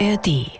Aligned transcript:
ARD. 0.00 0.50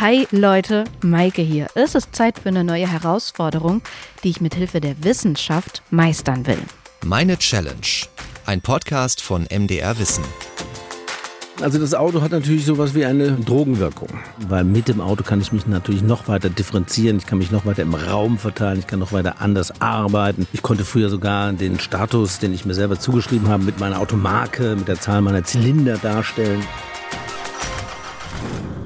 Hi 0.00 0.26
Leute, 0.32 0.84
Maike 1.02 1.42
hier. 1.42 1.68
Es 1.76 1.94
ist 1.94 2.16
Zeit 2.16 2.40
für 2.40 2.48
eine 2.48 2.64
neue 2.64 2.90
Herausforderung, 2.90 3.82
die 4.24 4.30
ich 4.30 4.40
mit 4.40 4.56
Hilfe 4.56 4.80
der 4.80 5.04
Wissenschaft 5.04 5.82
meistern 5.90 6.44
will. 6.46 6.58
Meine 7.04 7.38
Challenge. 7.38 8.08
Ein 8.44 8.60
Podcast 8.60 9.22
von 9.22 9.46
MDR 9.50 9.98
Wissen. 10.00 10.24
Also 11.60 11.78
das 11.78 11.94
Auto 11.94 12.22
hat 12.22 12.32
natürlich 12.32 12.64
sowas 12.64 12.94
wie 12.96 13.04
eine 13.04 13.32
Drogenwirkung, 13.32 14.08
weil 14.48 14.64
mit 14.64 14.88
dem 14.88 15.00
Auto 15.00 15.22
kann 15.22 15.40
ich 15.40 15.52
mich 15.52 15.68
natürlich 15.68 16.02
noch 16.02 16.26
weiter 16.26 16.50
differenzieren, 16.50 17.18
ich 17.18 17.26
kann 17.26 17.38
mich 17.38 17.52
noch 17.52 17.64
weiter 17.66 17.82
im 17.82 17.94
Raum 17.94 18.38
verteilen, 18.38 18.80
ich 18.80 18.88
kann 18.88 18.98
noch 18.98 19.12
weiter 19.12 19.40
anders 19.40 19.80
arbeiten. 19.80 20.48
Ich 20.52 20.62
konnte 20.62 20.84
früher 20.84 21.08
sogar 21.08 21.52
den 21.52 21.78
Status, 21.78 22.40
den 22.40 22.52
ich 22.52 22.64
mir 22.64 22.74
selber 22.74 22.98
zugeschrieben 22.98 23.46
habe, 23.46 23.62
mit 23.62 23.78
meiner 23.78 24.00
Automarke, 24.00 24.74
mit 24.74 24.88
der 24.88 24.98
Zahl 24.98 25.20
meiner 25.20 25.44
Zylinder 25.44 25.98
darstellen. 25.98 26.64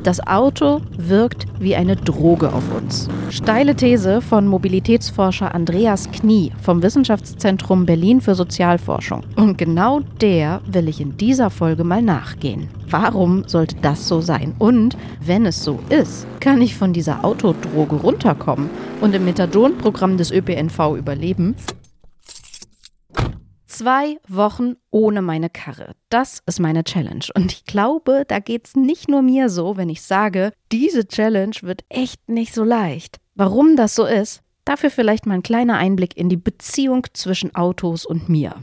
Das 0.05 0.25
Auto 0.27 0.81
wirkt 0.97 1.47
wie 1.59 1.75
eine 1.75 1.97
Droge 1.97 2.53
auf 2.53 2.63
uns. 2.75 3.09
Steile 3.31 3.75
These 3.75 4.21
von 4.21 4.47
Mobilitätsforscher 4.47 5.55
Andreas 5.55 6.11
Knie 6.11 6.53
vom 6.63 6.83
Wissenschaftszentrum 6.83 7.85
Berlin 7.85 8.21
für 8.21 8.35
Sozialforschung. 8.35 9.23
Und 9.37 9.59
genau 9.59 10.01
der 10.21 10.61
will 10.71 10.89
ich 10.89 11.01
in 11.01 11.17
dieser 11.17 11.51
Folge 11.51 11.85
mal 11.85 12.01
nachgehen. 12.01 12.69
Warum 12.89 13.43
sollte 13.47 13.77
das 13.83 14.09
so 14.09 14.21
sein? 14.21 14.55
Und 14.59 14.97
wenn 15.21 15.45
es 15.45 15.63
so 15.63 15.79
ist, 15.91 16.27
kann 16.41 16.63
ich 16.63 16.77
von 16.77 16.93
dieser 16.93 17.25
Autodroge 17.25 17.97
runterkommen 17.97 18.71
und 19.01 19.15
im 19.15 19.25
Methadon-Programm 19.25 20.17
des 20.17 20.31
ÖPNV 20.31 20.97
überleben? 20.97 21.55
Zwei 23.79 24.19
Wochen 24.27 24.75
ohne 24.91 25.23
meine 25.23 25.51
Karre. 25.51 25.93
Das 26.09 26.43
ist 26.47 26.59
meine 26.59 26.83
Challenge. 26.83 27.25
Und 27.37 27.53
ich 27.53 27.65
glaube, 27.65 28.25
da 28.27 28.41
geht's 28.41 28.75
nicht 28.75 29.09
nur 29.09 29.23
mir 29.23 29.49
so, 29.49 29.77
wenn 29.77 29.89
ich 29.89 30.03
sage, 30.03 30.53
diese 30.73 31.07
Challenge 31.07 31.55
wird 31.63 31.85
echt 31.89 32.29
nicht 32.29 32.53
so 32.53 32.65
leicht. 32.65 33.19
Warum 33.37 33.77
das 33.77 33.95
so 33.95 34.05
ist, 34.05 34.41
dafür 34.65 34.91
vielleicht 34.91 35.27
mal 35.27 35.35
ein 35.35 35.45
kleiner 35.45 35.77
Einblick 35.77 36.17
in 36.17 36.29
die 36.29 36.37
Beziehung 36.37 37.07
zwischen 37.13 37.55
Autos 37.55 38.05
und 38.05 38.29
mir. 38.29 38.57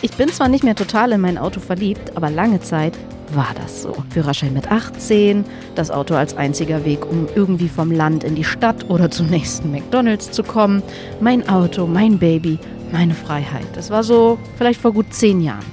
Ich 0.00 0.12
bin 0.12 0.28
zwar 0.28 0.46
nicht 0.46 0.62
mehr 0.62 0.76
total 0.76 1.10
in 1.10 1.20
mein 1.20 1.38
Auto 1.38 1.58
verliebt, 1.58 2.16
aber 2.16 2.30
lange 2.30 2.60
Zeit 2.60 2.96
war 3.32 3.52
das 3.60 3.82
so. 3.82 3.92
Führerschein 4.10 4.52
mit 4.52 4.70
18, 4.70 5.44
das 5.74 5.90
Auto 5.90 6.14
als 6.14 6.36
einziger 6.36 6.84
Weg, 6.84 7.04
um 7.04 7.26
irgendwie 7.34 7.68
vom 7.68 7.90
Land 7.90 8.22
in 8.22 8.34
die 8.34 8.44
Stadt 8.44 8.88
oder 8.88 9.10
zum 9.10 9.26
nächsten 9.26 9.72
McDonald's 9.72 10.30
zu 10.30 10.44
kommen. 10.44 10.82
Mein 11.20 11.48
Auto, 11.48 11.86
mein 11.86 12.18
Baby, 12.18 12.58
meine 12.92 13.14
Freiheit. 13.14 13.66
Das 13.74 13.90
war 13.90 14.02
so 14.02 14.38
vielleicht 14.56 14.80
vor 14.80 14.92
gut 14.92 15.12
zehn 15.12 15.40
Jahren. 15.40 15.64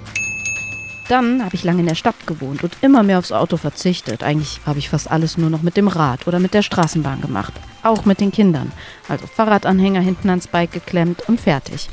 Dann 1.09 1.43
habe 1.43 1.55
ich 1.55 1.63
lange 1.63 1.81
in 1.81 1.87
der 1.87 1.95
Stadt 1.95 2.15
gewohnt 2.25 2.63
und 2.63 2.77
immer 2.81 3.03
mehr 3.03 3.19
aufs 3.19 3.31
Auto 3.33 3.57
verzichtet. 3.57 4.23
Eigentlich 4.23 4.61
habe 4.65 4.79
ich 4.79 4.89
fast 4.89 5.11
alles 5.11 5.37
nur 5.37 5.49
noch 5.49 5.61
mit 5.61 5.75
dem 5.75 5.89
Rad 5.89 6.27
oder 6.27 6.39
mit 6.39 6.53
der 6.53 6.61
Straßenbahn 6.61 7.21
gemacht. 7.21 7.53
Auch 7.83 8.05
mit 8.05 8.21
den 8.21 8.31
Kindern. 8.31 8.71
Also 9.09 9.27
Fahrradanhänger 9.27 9.99
hinten 9.99 10.29
ans 10.29 10.47
Bike 10.47 10.71
geklemmt 10.71 11.27
und 11.27 11.41
fertig. 11.41 11.89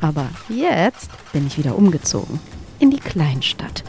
Aber 0.00 0.26
jetzt 0.48 1.10
bin 1.32 1.46
ich 1.46 1.58
wieder 1.58 1.76
umgezogen. 1.76 2.40
In 2.78 2.90
die 2.90 3.00
Kleinstadt. 3.00 3.84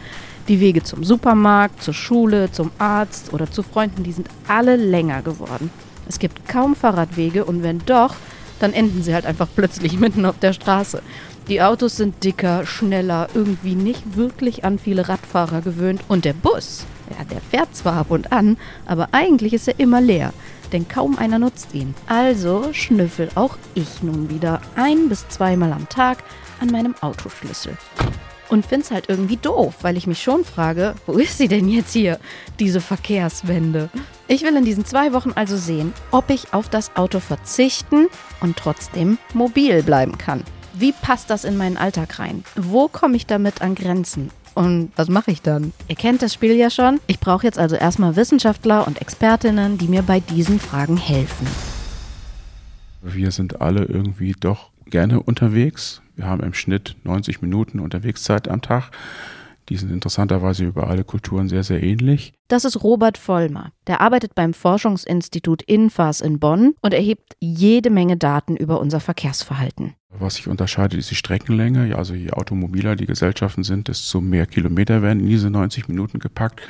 Die 0.50 0.60
Wege 0.60 0.84
zum 0.84 1.06
Supermarkt, 1.06 1.82
zur 1.82 1.94
Schule, 1.94 2.52
zum 2.52 2.72
Arzt 2.78 3.32
oder 3.32 3.50
zu 3.50 3.64
Freunden, 3.64 4.04
die 4.04 4.12
sind 4.12 4.28
alle 4.48 4.76
länger 4.76 5.22
geworden. 5.22 5.72
Es 6.10 6.20
gibt 6.20 6.50
kaum 6.50 6.76
Fahrradwege 6.76 7.46
und 7.46 7.64
wenn 7.64 7.80
doch, 7.86 8.16
dann 8.62 8.74
enden 8.74 9.04
sie 9.04 9.14
halt 9.14 9.26
einfach 9.26 9.48
plötzlich 9.56 10.00
mitten 10.00 10.26
auf 10.26 10.40
der 10.40 10.54
Straße. 10.54 11.02
Die 11.48 11.62
Autos 11.62 11.98
sind 11.98 12.24
dicker, 12.24 12.66
schneller, 12.66 13.28
irgendwie 13.34 13.76
nicht 13.76 14.16
wirklich 14.16 14.64
an 14.64 14.80
viele 14.80 15.10
Radfahrer 15.10 15.62
gewöhnt. 15.62 16.02
Und 16.08 16.24
der 16.24 16.34
Bus, 16.34 16.86
ja, 17.10 17.26
der 17.26 17.42
fährt 17.42 17.76
zwar 17.76 17.96
ab 17.96 18.12
und 18.12 18.32
an, 18.32 18.58
aber 18.86 19.10
eigentlich 19.12 19.54
ist 19.54 19.68
er 19.68 19.80
immer 19.80 20.02
leer, 20.02 20.34
denn 20.72 20.88
kaum 20.88 21.18
einer 21.18 21.40
nutzt 21.40 21.74
ihn. 21.74 21.96
Also 22.08 22.70
schnüffel 22.72 23.30
auch 23.36 23.58
ich 23.74 24.04
nun 24.04 24.30
wieder 24.30 24.62
ein 24.76 25.10
bis 25.10 25.28
zweimal 25.30 25.74
am 25.74 25.90
Tag 25.90 26.20
an 26.60 26.70
meinem 26.70 26.96
Autoschlüssel 27.02 27.76
und 28.52 28.66
finde 28.66 28.86
es 28.86 28.92
halt 28.92 29.10
irgendwie 29.10 29.38
doof, 29.38 29.76
weil 29.82 29.98
ich 29.98 30.08
mich 30.08 30.22
schon 30.22 30.44
frage, 30.44 30.96
wo 31.06 31.14
ist 31.14 31.38
sie 31.38 31.48
denn 31.48 31.70
jetzt 31.70 31.94
hier, 31.94 32.20
diese 32.60 32.82
Verkehrswende? 32.82 33.90
Ich 34.28 34.44
will 34.44 34.56
in 34.56 34.66
diesen 34.66 34.86
zwei 34.86 35.14
Wochen 35.14 35.32
also 35.34 35.56
sehen, 35.58 35.94
ob 36.12 36.30
ich 36.30 36.54
auf 36.54 36.70
das 36.70 36.96
Auto 36.96 37.20
verzichten 37.20 38.08
und 38.42 38.58
trotzdem 38.58 39.18
mobil 39.34 39.84
bleiben 39.84 40.18
kann. 40.18 40.44
Wie 40.74 40.92
passt 40.92 41.30
das 41.30 41.46
in 41.46 41.58
meinen 41.58 41.78
Alltag 41.78 42.20
rein? 42.20 42.44
Wo 42.56 42.88
komme 42.88 43.16
ich 43.16 43.26
damit 43.26 43.62
an 43.62 43.76
Grenzen? 43.76 44.32
Und 44.54 44.92
was 44.98 45.08
mache 45.08 45.32
ich 45.32 45.42
dann? 45.42 45.72
Ihr 45.88 45.96
kennt 45.96 46.22
das 46.22 46.34
Spiel 46.34 46.56
ja 46.56 46.70
schon. 46.70 47.00
Ich 47.08 47.22
brauche 47.22 47.46
jetzt 47.46 47.58
also 47.58 47.78
erstmal 47.78 48.18
Wissenschaftler 48.18 48.86
und 48.86 49.00
Expertinnen, 49.02 49.78
die 49.78 49.88
mir 49.88 50.02
bei 50.02 50.20
diesen 50.20 50.60
Fragen 50.60 50.98
helfen. 50.98 51.48
Wir 53.02 53.32
sind 53.32 53.62
alle 53.62 53.86
irgendwie 53.86 54.34
doch 54.38 54.71
gerne 54.92 55.22
unterwegs. 55.22 56.02
Wir 56.16 56.26
haben 56.26 56.44
im 56.44 56.54
Schnitt 56.54 56.96
90 57.04 57.42
Minuten 57.42 57.80
Unterwegszeit 57.80 58.48
am 58.48 58.62
Tag. 58.62 58.92
Die 59.70 59.78
sind 59.78 59.92
interessanterweise 59.92 60.66
über 60.66 60.88
alle 60.88 61.04
Kulturen 61.04 61.48
sehr, 61.48 61.64
sehr 61.64 61.82
ähnlich. 61.82 62.34
Das 62.50 62.66
ist 62.66 62.84
Robert 62.84 63.18
Vollmer. 63.18 63.72
Der 63.88 64.02
arbeitet 64.02 64.36
beim 64.36 64.54
Forschungsinstitut 64.54 65.62
INFAS 65.62 66.20
in 66.20 66.40
Bonn 66.40 66.74
und 66.82 66.94
erhebt 66.94 67.38
jede 67.40 67.90
Menge 67.90 68.18
Daten 68.18 68.58
über 68.58 68.82
unser 68.82 69.00
Verkehrsverhalten. 69.00 69.94
Was 70.10 70.36
sich 70.36 70.48
unterscheidet, 70.48 71.00
ist 71.00 71.10
die 71.10 71.16
Streckenlänge. 71.16 71.96
Also 71.96 72.14
je 72.14 72.32
automobiler 72.32 72.98
die 72.98 73.06
Gesellschaften 73.06 73.64
sind, 73.64 73.88
desto 73.88 74.20
mehr 74.20 74.46
Kilometer 74.46 75.02
werden 75.02 75.22
in 75.22 75.28
diese 75.28 75.50
90 75.50 75.88
Minuten 75.88 76.20
gepackt. 76.20 76.62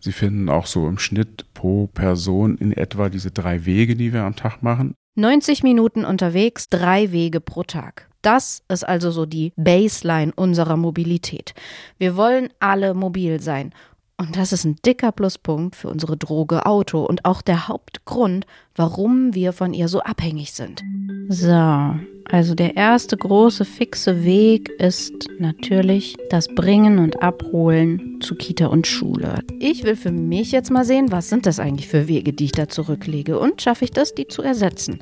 Sie 0.00 0.12
finden 0.12 0.48
auch 0.48 0.66
so 0.66 0.88
im 0.88 0.98
Schnitt 0.98 1.44
pro 1.54 1.86
Person 1.86 2.56
in 2.56 2.72
etwa 2.72 3.08
diese 3.08 3.30
drei 3.30 3.66
Wege, 3.66 3.94
die 3.94 4.12
wir 4.12 4.24
am 4.24 4.36
Tag 4.36 4.62
machen. 4.62 4.94
90 5.18 5.64
Minuten 5.64 6.04
unterwegs, 6.04 6.68
drei 6.68 7.10
Wege 7.10 7.40
pro 7.40 7.64
Tag. 7.64 8.08
Das 8.22 8.62
ist 8.68 8.84
also 8.84 9.10
so 9.10 9.26
die 9.26 9.52
Baseline 9.56 10.32
unserer 10.36 10.76
Mobilität. 10.76 11.54
Wir 11.98 12.16
wollen 12.16 12.50
alle 12.60 12.94
mobil 12.94 13.40
sein. 13.40 13.72
Und 14.20 14.36
das 14.36 14.52
ist 14.52 14.64
ein 14.64 14.74
dicker 14.84 15.12
Pluspunkt 15.12 15.76
für 15.76 15.88
unsere 15.88 16.16
Droge 16.16 16.66
Auto 16.66 17.04
und 17.04 17.24
auch 17.24 17.40
der 17.40 17.68
Hauptgrund, 17.68 18.46
warum 18.74 19.32
wir 19.32 19.52
von 19.52 19.72
ihr 19.72 19.86
so 19.86 20.00
abhängig 20.00 20.52
sind. 20.52 20.82
So, 21.28 21.94
also 22.24 22.54
der 22.56 22.76
erste 22.76 23.16
große 23.16 23.64
fixe 23.64 24.24
Weg 24.24 24.70
ist 24.80 25.28
natürlich 25.38 26.16
das 26.30 26.48
Bringen 26.48 26.98
und 26.98 27.22
Abholen 27.22 28.20
zu 28.20 28.34
Kita 28.34 28.66
und 28.66 28.88
Schule. 28.88 29.38
Ich 29.60 29.84
will 29.84 29.94
für 29.94 30.10
mich 30.10 30.50
jetzt 30.50 30.72
mal 30.72 30.84
sehen, 30.84 31.12
was 31.12 31.28
sind 31.28 31.46
das 31.46 31.60
eigentlich 31.60 31.86
für 31.86 32.08
Wege, 32.08 32.32
die 32.32 32.46
ich 32.46 32.52
da 32.52 32.68
zurücklege 32.68 33.38
und 33.38 33.62
schaffe 33.62 33.84
ich 33.84 33.92
das, 33.92 34.16
die 34.16 34.26
zu 34.26 34.42
ersetzen. 34.42 34.98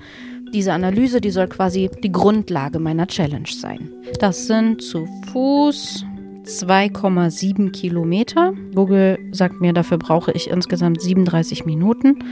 Diese 0.53 0.75
Analyse, 0.75 1.23
die 1.23 1.31
soll 1.31 1.49
quasi 1.49 1.91
die 2.05 2.13
Grundlage 2.13 2.79
meiner 2.79 3.07
Challenge 3.07 3.49
sein. 3.49 3.91
Das 4.21 4.47
sind 4.47 4.83
zu 4.83 5.09
Fuß 5.33 6.05
2,7 6.47 7.73
Kilometer. 7.73 8.53
Google 8.75 9.19
sagt 9.33 9.61
mir, 9.61 9.73
dafür 9.73 9.99
brauche 9.99 10.33
ich 10.33 10.49
insgesamt 10.49 11.01
37 11.01 11.67
Minuten. 11.67 12.25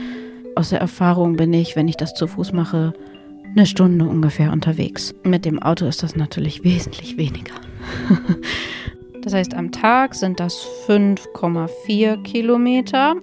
Aus 0.55 0.71
der 0.71 0.81
Erfahrung 0.81 1.37
bin 1.37 1.53
ich, 1.53 1.75
wenn 1.75 1.89
ich 1.89 1.97
das 1.97 2.15
zu 2.15 2.29
Fuß 2.29 2.53
mache, 2.53 2.95
eine 3.57 3.67
Stunde 3.67 4.05
ungefähr 4.05 4.53
unterwegs. 4.53 5.15
Mit 5.25 5.45
dem 5.45 5.61
Auto 5.61 5.87
ist 5.87 6.03
das 6.03 6.17
natürlich 6.17 6.65
wesentlich 6.65 7.17
weniger. 7.17 7.55
das 9.23 9.35
heißt, 9.35 9.55
am 9.55 9.73
Tag 9.73 10.15
sind 10.15 10.39
das 10.39 10.67
5,4 10.87 12.23
Kilometer. 12.23 13.17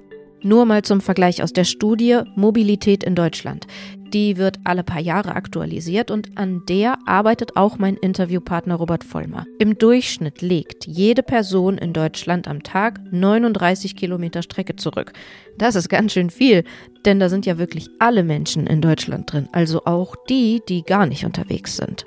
Nur 0.43 0.65
mal 0.65 0.81
zum 0.81 1.01
Vergleich 1.01 1.43
aus 1.43 1.53
der 1.53 1.63
Studie 1.65 2.19
Mobilität 2.35 3.03
in 3.03 3.15
Deutschland. 3.15 3.67
Die 4.13 4.35
wird 4.35 4.59
alle 4.65 4.83
paar 4.83 4.99
Jahre 4.99 5.35
aktualisiert 5.35 6.11
und 6.11 6.37
an 6.37 6.63
der 6.67 6.97
arbeitet 7.05 7.55
auch 7.55 7.77
mein 7.77 7.95
Interviewpartner 7.95 8.75
Robert 8.75 9.05
Vollmer. 9.05 9.45
Im 9.57 9.77
Durchschnitt 9.77 10.41
legt 10.41 10.85
jede 10.85 11.23
Person 11.23 11.77
in 11.77 11.93
Deutschland 11.93 12.47
am 12.49 12.61
Tag 12.61 12.99
39 13.11 13.95
Kilometer 13.95 14.41
Strecke 14.41 14.75
zurück. 14.75 15.13
Das 15.57 15.75
ist 15.75 15.87
ganz 15.87 16.11
schön 16.11 16.29
viel, 16.29 16.65
denn 17.05 17.21
da 17.21 17.29
sind 17.29 17.45
ja 17.45 17.57
wirklich 17.57 17.89
alle 17.99 18.23
Menschen 18.23 18.67
in 18.67 18.81
Deutschland 18.81 19.31
drin, 19.31 19.47
also 19.53 19.85
auch 19.85 20.15
die, 20.27 20.61
die 20.67 20.83
gar 20.83 21.05
nicht 21.05 21.23
unterwegs 21.23 21.77
sind. 21.77 22.03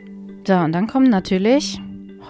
So, 0.46 0.54
und 0.54 0.72
dann 0.72 0.86
kommen 0.86 1.08
natürlich 1.08 1.80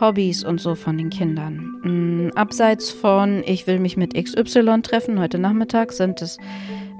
Hobbys 0.00 0.44
und 0.44 0.60
so 0.60 0.76
von 0.76 0.98
den 0.98 1.10
Kindern. 1.10 1.56
Mm, 1.82 2.30
abseits 2.36 2.90
von, 2.90 3.42
ich 3.44 3.66
will 3.66 3.80
mich 3.80 3.96
mit 3.96 4.14
XY 4.14 4.82
treffen, 4.82 5.18
heute 5.18 5.38
Nachmittag 5.38 5.92
sind 5.92 6.22
es 6.22 6.38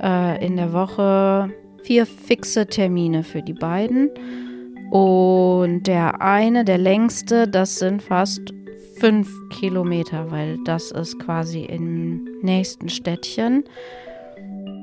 äh, 0.02 0.44
in 0.44 0.56
der 0.56 0.72
Woche 0.72 1.52
vier 1.84 2.06
fixe 2.06 2.66
Termine 2.66 3.22
für 3.22 3.42
die 3.42 3.52
beiden. 3.52 4.10
Und 4.90 5.86
der 5.86 6.20
eine, 6.20 6.64
der 6.64 6.78
längste, 6.78 7.48
das 7.48 7.78
sind 7.78 8.02
fast 8.02 8.40
fünf 8.98 9.28
Kilometer, 9.50 10.31
weil 10.31 10.58
das 10.64 10.90
ist 10.92 11.19
quasi 11.19 11.64
im 11.64 12.25
nächsten 12.42 12.88
Städtchen. 12.88 13.64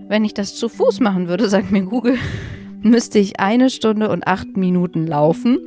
Wenn 0.08 0.26
ich 0.26 0.34
das 0.34 0.56
zu 0.56 0.70
Fuß 0.70 1.00
machen 1.00 1.28
würde, 1.28 1.48
sagt 1.48 1.72
mir 1.72 1.84
Google, 1.84 2.18
müsste 2.82 3.20
ich 3.20 3.40
eine 3.40 3.70
Stunde 3.70 4.10
und 4.10 4.28
acht 4.28 4.58
Minuten 4.58 5.08
laufen. 5.08 5.60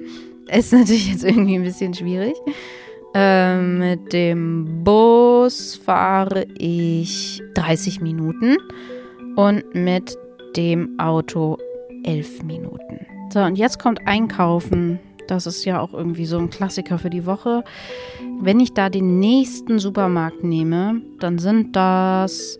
Ist 0.52 0.72
natürlich 0.72 1.10
jetzt 1.10 1.24
irgendwie 1.24 1.56
ein 1.56 1.64
bisschen 1.64 1.94
schwierig. 1.94 2.34
Äh, 3.14 3.60
mit 3.60 4.12
dem 4.12 4.84
Bus 4.84 5.76
fahre 5.76 6.46
ich 6.58 7.40
30 7.54 8.00
Minuten 8.00 8.56
und 9.36 9.74
mit 9.74 10.18
dem 10.56 10.98
Auto 10.98 11.58
11 12.04 12.42
Minuten. 12.44 13.06
So, 13.32 13.40
und 13.40 13.56
jetzt 13.56 13.78
kommt 13.78 14.06
Einkaufen. 14.06 14.98
Das 15.26 15.46
ist 15.46 15.64
ja 15.64 15.80
auch 15.80 15.94
irgendwie 15.94 16.26
so 16.26 16.38
ein 16.38 16.50
Klassiker 16.50 16.98
für 16.98 17.10
die 17.10 17.26
Woche. 17.26 17.64
Wenn 18.40 18.60
ich 18.60 18.74
da 18.74 18.90
den 18.90 19.18
nächsten 19.18 19.78
Supermarkt 19.78 20.44
nehme, 20.44 21.00
dann 21.18 21.38
sind 21.38 21.74
das 21.74 22.58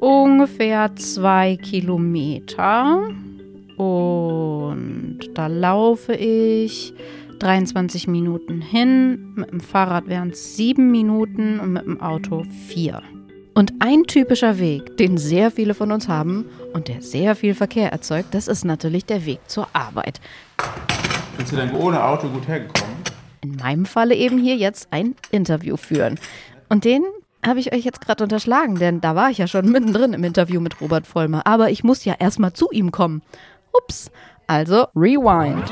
ungefähr 0.00 0.94
zwei 0.96 1.56
Kilometer. 1.56 3.08
Und 3.76 5.18
da 5.34 5.48
laufe 5.48 6.14
ich 6.14 6.94
23 7.40 8.06
Minuten 8.06 8.60
hin. 8.60 9.34
Mit 9.34 9.50
dem 9.50 9.60
Fahrrad 9.60 10.06
wären 10.06 10.30
es 10.30 10.56
sieben 10.56 10.90
Minuten 10.90 11.58
und 11.60 11.72
mit 11.72 11.84
dem 11.84 12.00
Auto 12.00 12.44
vier. 12.68 13.02
Und 13.54 13.72
ein 13.78 14.02
typischer 14.04 14.58
Weg, 14.58 14.96
den 14.96 15.16
sehr 15.16 15.52
viele 15.52 15.74
von 15.74 15.92
uns 15.92 16.08
haben 16.08 16.46
und 16.72 16.88
der 16.88 17.02
sehr 17.02 17.36
viel 17.36 17.54
Verkehr 17.54 17.92
erzeugt, 17.92 18.34
das 18.34 18.48
ist 18.48 18.64
natürlich 18.64 19.04
der 19.04 19.24
Weg 19.26 19.38
zur 19.46 19.68
Arbeit. 19.72 20.20
Bist 21.38 21.52
du 21.52 21.56
denn 21.56 21.72
ohne 21.72 22.02
Auto 22.02 22.28
gut 22.28 22.48
hergekommen? 22.48 22.96
In 23.42 23.54
meinem 23.56 23.86
Falle 23.86 24.16
eben 24.16 24.38
hier 24.38 24.56
jetzt 24.56 24.88
ein 24.90 25.14
Interview 25.30 25.76
führen. 25.76 26.18
Und 26.68 26.84
den 26.84 27.04
habe 27.46 27.60
ich 27.60 27.72
euch 27.72 27.84
jetzt 27.84 28.00
gerade 28.00 28.24
unterschlagen, 28.24 28.76
denn 28.76 29.00
da 29.00 29.14
war 29.14 29.30
ich 29.30 29.38
ja 29.38 29.46
schon 29.46 29.70
mittendrin 29.70 30.14
im 30.14 30.24
Interview 30.24 30.60
mit 30.60 30.80
Robert 30.80 31.06
Vollmer. 31.06 31.46
Aber 31.46 31.70
ich 31.70 31.84
muss 31.84 32.04
ja 32.04 32.14
erstmal 32.18 32.54
zu 32.54 32.70
ihm 32.72 32.90
kommen. 32.90 33.22
Ups. 33.72 34.10
Also, 34.48 34.88
rewind. 34.96 35.70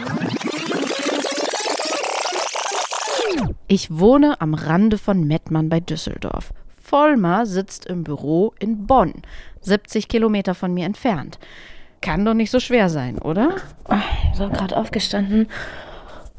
Ich 3.66 3.90
wohne 3.90 4.40
am 4.40 4.54
Rande 4.54 4.98
von 4.98 5.26
Mettmann 5.26 5.68
bei 5.68 5.80
Düsseldorf. 5.80 6.52
Vollmer 6.92 7.46
sitzt 7.46 7.86
im 7.86 8.04
Büro 8.04 8.52
in 8.58 8.86
Bonn, 8.86 9.14
70 9.62 10.08
Kilometer 10.08 10.54
von 10.54 10.74
mir 10.74 10.84
entfernt. 10.84 11.38
Kann 12.02 12.22
doch 12.26 12.34
nicht 12.34 12.50
so 12.50 12.60
schwer 12.60 12.90
sein, 12.90 13.18
oder? 13.18 13.52
So, 14.34 14.50
gerade 14.50 14.76
aufgestanden. 14.76 15.48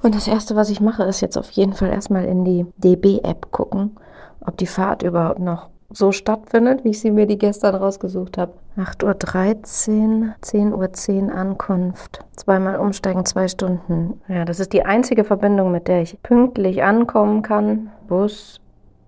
Und 0.03 0.13
das 0.13 0.27
Erste, 0.27 0.55
was 0.55 0.69
ich 0.69 0.79
mache, 0.79 1.05
ist 1.05 1.21
jetzt 1.21 1.39
auf 1.39 1.49
jeden 1.49 1.73
Fall 1.73 1.89
erstmal 1.89 2.25
in 2.25 2.45
die 2.45 2.67
DB-App 2.77 3.49
gucken, 3.49 3.97
ob 4.45 4.55
die 4.57 4.67
Fahrt 4.67 5.01
überhaupt 5.01 5.39
noch 5.39 5.69
so 5.89 6.11
stattfindet, 6.11 6.83
wie 6.83 6.89
ich 6.89 6.99
sie 6.99 7.09
mir 7.09 7.25
die 7.25 7.39
gestern 7.39 7.73
rausgesucht 7.73 8.37
habe. 8.37 8.53
8.13 8.77 10.21
Uhr, 10.21 10.35
10.10 10.43 11.29
Uhr 11.29 11.33
Ankunft. 11.33 12.19
Zweimal 12.35 12.75
umsteigen, 12.75 13.25
zwei 13.25 13.47
Stunden. 13.47 14.21
Ja, 14.27 14.45
das 14.45 14.59
ist 14.59 14.73
die 14.73 14.85
einzige 14.85 15.23
Verbindung, 15.23 15.71
mit 15.71 15.87
der 15.87 16.03
ich 16.03 16.21
pünktlich 16.21 16.83
ankommen 16.83 17.41
kann. 17.41 17.89
Bus, 18.07 18.59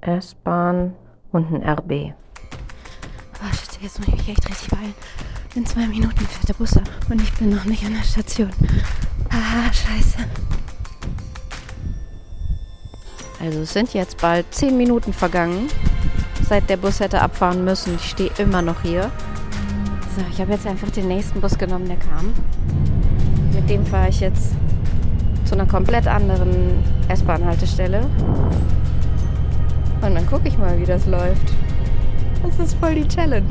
S-Bahn 0.02 0.96
und 1.36 1.52
ein 1.52 1.70
RB. 1.70 2.14
Oh, 3.42 3.54
shit, 3.54 3.82
jetzt 3.82 4.00
muss 4.00 4.08
ich 4.08 4.16
mich 4.16 4.30
echt 4.30 4.50
richtig 4.50 4.70
beeilen. 4.70 4.94
In 5.56 5.66
zwei 5.66 5.86
Minuten 5.86 6.26
fährt 6.26 6.48
der 6.48 6.54
Bus 6.54 6.78
ab 6.78 6.90
und 7.10 7.22
ich 7.22 7.32
bin 7.34 7.54
noch 7.54 7.66
nicht 7.66 7.86
an 7.86 7.94
der 7.94 8.04
Station. 8.04 8.50
Ah, 9.30 9.72
scheiße. 9.72 10.18
Also 13.42 13.60
es 13.60 13.74
sind 13.74 13.94
jetzt 13.94 14.22
bald 14.22 14.46
zehn 14.54 14.78
Minuten 14.78 15.12
vergangen, 15.12 15.68
seit 16.48 16.70
der 16.70 16.78
Bus 16.78 17.02
hätte 17.02 17.22
abfahren 17.22 17.66
müssen. 17.66 17.96
Ich 17.96 18.10
stehe 18.10 18.32
immer 18.38 18.62
noch 18.62 18.82
hier. 18.82 19.12
So, 20.16 20.24
ich 20.32 20.40
habe 20.40 20.54
jetzt 20.54 20.66
einfach 20.66 20.90
den 20.90 21.10
nächsten 21.10 21.42
Bus 21.42 21.58
genommen, 21.58 21.88
der 21.88 21.98
kam. 21.98 22.34
Mit 23.54 23.70
dem 23.70 23.86
fahre 23.86 24.08
ich 24.08 24.22
jetzt 24.22 24.54
zu 25.44 25.56
einer 25.56 25.68
komplett 25.68 26.08
anderen 26.08 26.82
S-Bahn-Haltestelle. 27.10 28.08
Und 30.06 30.14
dann 30.14 30.28
gucke 30.28 30.48
ich 30.48 30.58
mal, 30.58 30.80
wie 30.80 30.86
das 30.86 31.08
läuft. 31.08 31.52
Das 32.44 32.60
ist 32.60 32.78
voll 32.78 32.94
die 32.94 33.08
Challenge. 33.08 33.50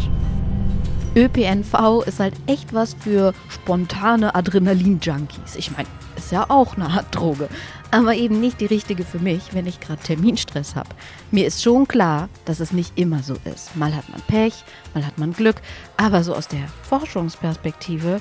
ÖPNV 1.16 2.04
ist 2.06 2.20
halt 2.20 2.34
echt 2.46 2.72
was 2.72 2.94
für 2.94 3.34
spontane 3.48 4.36
Adrenalin-Junkies. 4.36 5.56
Ich 5.56 5.72
meine, 5.72 5.88
ist 6.16 6.30
ja 6.30 6.46
auch 6.48 6.76
eine 6.76 6.90
Art 6.90 7.12
Droge. 7.12 7.48
Aber 7.90 8.14
eben 8.14 8.40
nicht 8.40 8.60
die 8.60 8.66
richtige 8.66 9.04
für 9.04 9.18
mich, 9.18 9.52
wenn 9.52 9.66
ich 9.66 9.80
gerade 9.80 10.00
Terminstress 10.02 10.76
habe. 10.76 10.90
Mir 11.32 11.46
ist 11.46 11.62
schon 11.62 11.88
klar, 11.88 12.28
dass 12.44 12.60
es 12.60 12.72
nicht 12.72 12.96
immer 12.96 13.24
so 13.24 13.34
ist. 13.52 13.74
Mal 13.74 13.94
hat 13.94 14.08
man 14.08 14.20
Pech, 14.22 14.54
mal 14.94 15.04
hat 15.04 15.18
man 15.18 15.32
Glück. 15.32 15.56
Aber 15.96 16.22
so 16.22 16.36
aus 16.36 16.46
der 16.46 16.68
Forschungsperspektive, 16.82 18.20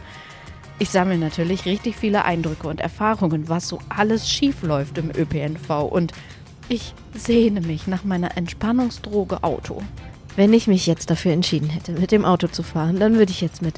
ich 0.79 0.89
sammle 0.89 1.19
natürlich 1.19 1.65
richtig 1.65 1.95
viele 1.95 2.25
Eindrücke 2.25 2.67
und 2.67 2.81
Erfahrungen, 2.81 3.47
was 3.47 3.67
so 3.67 3.79
alles 3.89 4.27
schief 4.27 4.63
läuft 4.63 4.97
im 4.97 5.11
ÖPNV. 5.11 5.83
Und 5.91 6.13
ich 6.69 6.93
sehne 7.13 7.61
mich 7.61 7.87
nach 7.87 8.03
meiner 8.03 8.37
Entspannungsdroge 8.37 9.43
Auto. 9.43 9.81
Wenn 10.35 10.53
ich 10.53 10.67
mich 10.67 10.87
jetzt 10.87 11.09
dafür 11.09 11.31
entschieden 11.31 11.69
hätte, 11.69 11.91
mit 11.93 12.11
dem 12.11 12.25
Auto 12.25 12.47
zu 12.47 12.63
fahren, 12.63 12.99
dann 12.99 13.17
würde 13.17 13.31
ich 13.31 13.41
jetzt 13.41 13.61
mit 13.61 13.75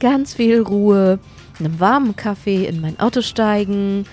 ganz 0.00 0.34
viel 0.34 0.62
Ruhe, 0.62 1.18
einem 1.58 1.80
warmen 1.80 2.16
Kaffee 2.16 2.66
in 2.66 2.80
mein 2.80 2.98
Auto 3.00 3.20
steigen, 3.20 4.06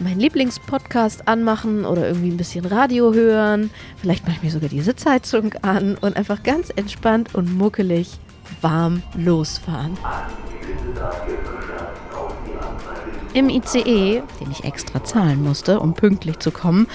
meinen 0.00 0.20
Lieblingspodcast 0.20 1.28
anmachen 1.28 1.84
oder 1.84 2.06
irgendwie 2.06 2.30
ein 2.30 2.36
bisschen 2.36 2.64
Radio 2.66 3.14
hören. 3.14 3.70
Vielleicht 3.96 4.24
mache 4.24 4.36
ich 4.36 4.42
mir 4.42 4.50
sogar 4.50 4.68
die 4.68 4.80
Sitzheizung 4.80 5.54
an 5.62 5.96
und 5.96 6.16
einfach 6.16 6.42
ganz 6.42 6.70
entspannt 6.74 7.34
und 7.34 7.56
muckelig 7.56 8.18
warm 8.60 9.02
losfahren. 9.16 9.96
Im 13.34 13.48
ICE, 13.48 14.22
den 14.40 14.50
ich 14.50 14.64
extra 14.64 15.02
zahlen 15.04 15.42
musste, 15.42 15.80
um 15.80 15.94
pünktlich 15.94 16.38
zu 16.40 16.50
kommen, 16.50 16.86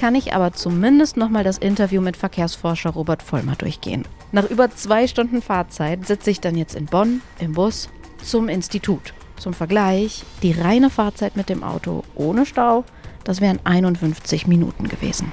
kann 0.00 0.14
ich 0.14 0.34
aber 0.34 0.54
zumindest 0.54 1.18
nochmal 1.18 1.44
das 1.44 1.58
Interview 1.58 2.00
mit 2.00 2.16
Verkehrsforscher 2.16 2.88
Robert 2.88 3.22
Vollmer 3.22 3.54
durchgehen. 3.56 4.06
Nach 4.32 4.48
über 4.48 4.70
zwei 4.70 5.06
Stunden 5.06 5.42
Fahrzeit 5.42 6.06
sitze 6.06 6.30
ich 6.30 6.40
dann 6.40 6.56
jetzt 6.56 6.74
in 6.74 6.86
Bonn 6.86 7.20
im 7.38 7.52
Bus 7.52 7.90
zum 8.22 8.48
Institut. 8.48 9.12
Zum 9.36 9.52
Vergleich, 9.52 10.24
die 10.42 10.52
reine 10.52 10.88
Fahrzeit 10.88 11.36
mit 11.36 11.50
dem 11.50 11.62
Auto 11.62 12.02
ohne 12.14 12.46
Stau, 12.46 12.84
das 13.24 13.42
wären 13.42 13.60
51 13.64 14.46
Minuten 14.46 14.88
gewesen. 14.88 15.32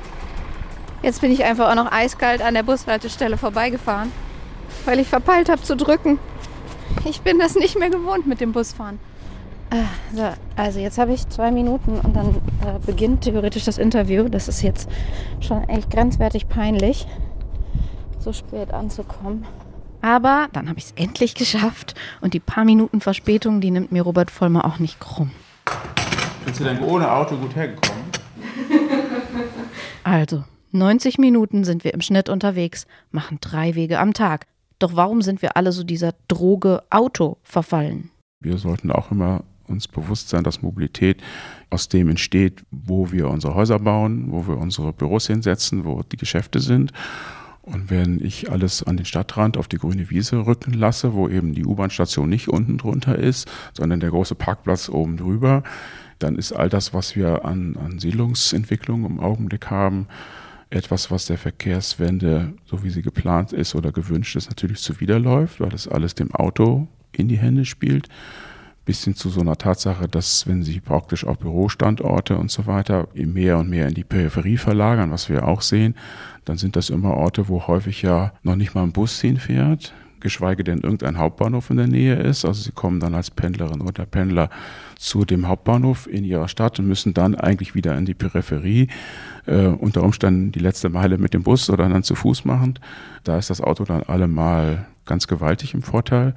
Jetzt 1.02 1.22
bin 1.22 1.32
ich 1.32 1.46
einfach 1.46 1.72
auch 1.72 1.76
noch 1.76 1.90
eiskalt 1.90 2.42
an 2.42 2.54
der 2.54 2.64
Bushaltestelle 2.64 3.38
vorbeigefahren, 3.38 4.12
weil 4.84 5.00
ich 5.00 5.08
verpeilt 5.08 5.48
habe 5.48 5.62
zu 5.62 5.78
drücken. 5.78 6.20
Ich 7.06 7.22
bin 7.22 7.40
das 7.40 7.56
nicht 7.56 7.80
mehr 7.80 7.90
gewohnt 7.90 8.28
mit 8.28 8.42
dem 8.42 8.52
Busfahren. 8.52 9.00
Äh, 9.70 10.16
so, 10.16 10.24
also 10.56 10.80
jetzt 10.80 10.98
habe 10.98 11.14
ich 11.14 11.28
zwei 11.28 11.52
Minuten 11.52 12.00
und 12.00 12.16
dann 12.16 12.30
äh, 12.66 12.80
beginnt 12.86 13.22
theoretisch 13.22 13.66
das 13.66 13.78
Interview. 13.78 14.30
Das 14.30 14.48
ist 14.48 14.62
jetzt 14.62 14.90
schon 15.42 15.68
echt 15.68 15.90
grenzwertig 15.90 16.48
peinlich, 16.48 17.06
so 18.20 18.32
spät 18.32 18.72
anzukommen. 18.74 19.46
Aber 20.02 20.48
dann 20.54 20.70
habe 20.70 20.80
ich 20.80 20.86
es 20.86 20.92
endlich 20.96 21.36
geschafft 21.36 21.96
und 22.22 22.34
die 22.34 22.40
paar 22.40 22.64
Minuten 22.64 23.02
Verspätung, 23.02 23.60
die 23.62 23.72
nimmt 23.72 23.92
mir 23.92 24.04
Robert 24.04 24.32
Vollmer 24.32 24.64
auch 24.66 24.80
nicht 24.80 25.00
krumm. 25.00 25.32
Bist 26.46 26.60
du 26.60 26.64
denn 26.64 26.82
ohne 26.82 27.12
Auto 27.12 27.36
gut 27.38 27.56
hergekommen? 27.56 28.04
Also, 30.04 30.46
90 30.72 31.18
Minuten 31.18 31.66
sind 31.66 31.84
wir 31.84 31.94
im 31.94 32.00
Schnitt 32.00 32.30
unterwegs, 32.30 32.88
machen 33.12 33.40
drei 33.42 33.76
Wege 33.76 34.00
am 34.00 34.14
Tag. 34.14 34.48
Doch 34.80 34.96
warum 34.96 35.22
sind 35.22 35.42
wir 35.42 35.58
alle 35.58 35.74
so 35.74 35.84
dieser 35.84 36.14
Droge 36.30 36.82
Auto 36.90 37.36
verfallen? 37.44 38.10
Wir 38.40 38.58
sollten 38.58 38.90
auch 38.90 39.12
immer 39.12 39.44
uns 39.68 39.88
bewusst 39.88 40.30
sein, 40.30 40.44
dass 40.44 40.62
Mobilität 40.62 41.22
aus 41.70 41.90
dem 41.90 42.10
entsteht, 42.10 42.64
wo 42.72 43.12
wir 43.12 43.30
unsere 43.30 43.56
Häuser 43.56 43.80
bauen, 43.80 44.32
wo 44.32 44.48
wir 44.48 44.58
unsere 44.58 44.94
Büros 44.94 45.28
hinsetzen, 45.28 45.86
wo 45.86 46.04
die 46.04 46.18
Geschäfte 46.18 46.60
sind. 46.60 46.92
Und 47.62 47.90
wenn 47.90 48.24
ich 48.24 48.50
alles 48.50 48.82
an 48.84 48.96
den 48.96 49.06
Stadtrand 49.06 49.58
auf 49.58 49.68
die 49.68 49.78
grüne 49.78 50.10
Wiese 50.10 50.46
rücken 50.46 50.74
lasse, 50.74 51.14
wo 51.14 51.28
eben 51.28 51.54
die 51.54 51.66
U-Bahn-Station 51.66 52.30
nicht 52.30 52.48
unten 52.48 52.78
drunter 52.78 53.20
ist, 53.20 53.50
sondern 53.74 54.00
der 54.00 54.10
große 54.10 54.36
Parkplatz 54.36 54.88
oben 54.88 55.18
drüber, 55.18 55.64
dann 56.18 56.38
ist 56.38 56.54
all 56.54 56.70
das, 56.70 56.94
was 56.94 57.18
wir 57.18 57.44
an, 57.44 57.76
an 57.76 58.00
Siedlungsentwicklung 58.00 59.06
im 59.06 59.20
Augenblick 59.20 59.70
haben, 59.70 60.08
etwas, 60.70 61.12
was 61.12 61.26
der 61.26 61.38
Verkehrswende, 61.38 62.54
so 62.66 62.84
wie 62.84 62.90
sie 62.90 63.02
geplant 63.02 63.52
ist 63.52 63.76
oder 63.76 63.92
gewünscht 63.92 64.38
ist, 64.38 64.50
natürlich 64.50 64.82
zuwiderläuft, 64.82 65.60
weil 65.60 65.74
es 65.74 65.90
alles 65.90 66.16
dem 66.16 66.34
Auto 66.34 66.88
in 67.12 67.28
die 67.28 67.38
Hände 67.38 67.66
spielt 67.66 68.08
bis 68.88 69.04
hin 69.04 69.16
zu 69.16 69.28
so 69.30 69.42
einer 69.42 69.58
Tatsache, 69.58 70.08
dass 70.08 70.48
wenn 70.48 70.64
sie 70.64 70.80
praktisch 70.80 71.28
auch 71.28 71.36
Bürostandorte 71.36 72.38
und 72.38 72.50
so 72.50 72.68
weiter 72.68 73.10
mehr 73.14 73.58
und 73.58 73.70
mehr 73.70 73.90
in 73.90 73.94
die 73.94 74.06
Peripherie 74.06 74.56
verlagern, 74.56 75.12
was 75.12 75.28
wir 75.28 75.46
auch 75.46 75.62
sehen, 75.62 75.94
dann 76.46 76.58
sind 76.58 76.78
das 76.78 76.90
immer 76.90 77.16
Orte, 77.16 77.50
wo 77.50 77.68
häufig 77.68 78.02
ja 78.02 78.32
noch 78.44 78.56
nicht 78.56 78.76
mal 78.76 78.84
ein 78.84 78.94
Bus 78.94 79.20
hinfährt, 79.20 79.94
geschweige 80.22 80.64
denn 80.64 80.80
irgendein 80.80 81.18
Hauptbahnhof 81.18 81.70
in 81.70 81.76
der 81.76 81.88
Nähe 81.88 82.16
ist. 82.16 82.46
Also 82.46 82.62
sie 82.62 82.72
kommen 82.72 83.02
dann 83.02 83.14
als 83.14 83.30
Pendlerin 83.30 83.82
oder 83.82 84.06
Pendler 84.06 84.50
zu 84.98 85.26
dem 85.26 85.50
Hauptbahnhof 85.50 86.08
in 86.08 86.24
ihrer 86.24 86.48
Stadt 86.48 86.80
und 86.80 86.88
müssen 86.88 87.14
dann 87.14 87.36
eigentlich 87.36 87.76
wieder 87.76 87.98
in 87.98 88.06
die 88.06 88.14
Peripherie, 88.14 88.88
äh, 89.48 89.66
unter 89.66 90.02
Umständen 90.02 90.54
die 90.54 90.60
letzte 90.60 90.88
Meile 90.88 91.18
mit 91.18 91.34
dem 91.34 91.44
Bus 91.44 91.70
oder 91.70 91.90
dann 91.90 92.04
zu 92.04 92.16
Fuß 92.16 92.46
machen. 92.46 92.80
Da 93.26 93.38
ist 93.38 93.50
das 93.50 93.60
Auto 93.60 93.84
dann 93.84 94.04
allemal 94.04 94.88
ganz 95.06 95.28
gewaltig 95.28 95.74
im 95.74 95.82
Vorteil. 95.82 96.36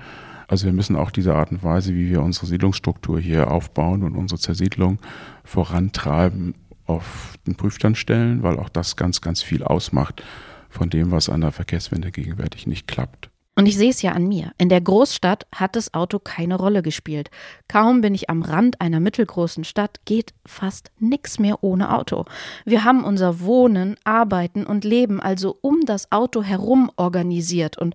Also 0.51 0.67
wir 0.67 0.73
müssen 0.73 0.97
auch 0.97 1.13
diese 1.13 1.37
Art 1.37 1.53
und 1.53 1.63
Weise, 1.63 1.95
wie 1.95 2.11
wir 2.11 2.23
unsere 2.23 2.47
Siedlungsstruktur 2.47 3.21
hier 3.21 3.53
aufbauen 3.53 4.03
und 4.03 4.17
unsere 4.17 4.41
Zersiedlung 4.41 4.99
vorantreiben, 5.45 6.57
auf 6.87 7.35
den 7.47 7.55
Prüfstand 7.55 7.97
stellen, 7.97 8.43
weil 8.43 8.59
auch 8.59 8.69
das 8.69 8.97
ganz, 8.97 9.21
ganz 9.21 9.43
viel 9.43 9.63
ausmacht 9.63 10.25
von 10.69 10.91
dem, 10.91 11.13
was 11.13 11.29
an 11.29 11.43
der 11.43 11.53
Verkehrswende 11.53 12.11
gegenwärtig 12.11 12.67
nicht 12.67 12.89
klappt. 12.89 13.30
Und 13.57 13.67
ich 13.67 13.77
sehe 13.77 13.91
es 13.91 14.01
ja 14.01 14.13
an 14.13 14.27
mir. 14.27 14.53
In 14.59 14.69
der 14.69 14.81
Großstadt 14.81 15.47
hat 15.55 15.77
das 15.77 15.93
Auto 15.93 16.19
keine 16.19 16.55
Rolle 16.57 16.83
gespielt. 16.83 17.31
Kaum 17.69 18.01
bin 18.01 18.15
ich 18.15 18.31
am 18.31 18.43
Rand 18.43 18.81
einer 18.81 19.01
mittelgroßen 19.01 19.65
Stadt, 19.65 20.01
geht 20.05 20.33
fast 20.47 20.91
nichts 20.99 21.39
mehr 21.39 21.63
ohne 21.63 21.93
Auto. 21.93 22.25
Wir 22.65 22.85
haben 22.85 23.05
unser 23.05 23.41
Wohnen, 23.41 23.97
Arbeiten 24.05 24.65
und 24.65 24.85
Leben 24.85 25.21
also 25.21 25.59
um 25.61 25.81
das 25.85 26.11
Auto 26.13 26.43
herum 26.43 26.91
organisiert 26.97 27.77
und 27.77 27.95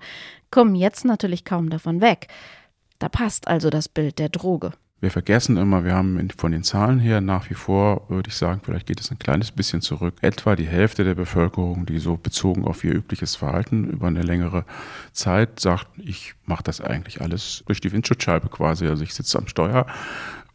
kommen 0.52 0.76
jetzt 0.76 1.06
natürlich 1.06 1.46
kaum 1.46 1.70
davon 1.70 2.02
weg. 2.02 2.28
Da 3.00 3.10
passt 3.10 3.48
also 3.48 3.70
das 3.70 3.90
Bild 3.90 4.20
der 4.20 4.30
Droge. 4.30 4.72
Wir 5.02 5.12
vergessen 5.12 5.58
immer, 5.58 5.84
wir 5.84 5.94
haben 5.94 6.30
von 6.38 6.54
den 6.54 6.64
Zahlen 6.64 7.00
her 7.00 7.20
nach 7.20 7.50
wie 7.50 7.54
vor, 7.54 8.10
würde 8.10 8.30
ich 8.30 8.36
sagen, 8.36 8.62
vielleicht 8.64 8.88
geht 8.88 9.02
es 9.02 9.12
ein 9.12 9.20
kleines 9.20 9.52
bisschen 9.52 9.82
zurück, 9.82 10.16
etwa 10.22 10.56
die 10.56 10.68
Hälfte 10.68 11.04
der 11.04 11.16
Bevölkerung, 11.16 11.86
die 11.86 12.00
so 12.00 12.16
bezogen 12.16 12.66
auf 12.66 12.84
ihr 12.84 12.96
übliches 12.96 13.36
Verhalten 13.36 13.90
über 13.90 14.08
eine 14.08 14.22
längere 14.22 14.64
Zeit 15.12 15.60
sagt, 15.60 15.88
ich 15.98 16.34
mache 16.46 16.64
das 16.64 16.80
eigentlich 16.80 17.22
alles 17.22 17.64
durch 17.68 17.82
die 17.82 17.92
Windschutzscheibe 17.92 18.48
quasi. 18.48 18.88
Also 18.88 19.04
ich 19.04 19.14
sitze 19.14 19.38
am 19.38 19.48
Steuer 19.48 19.86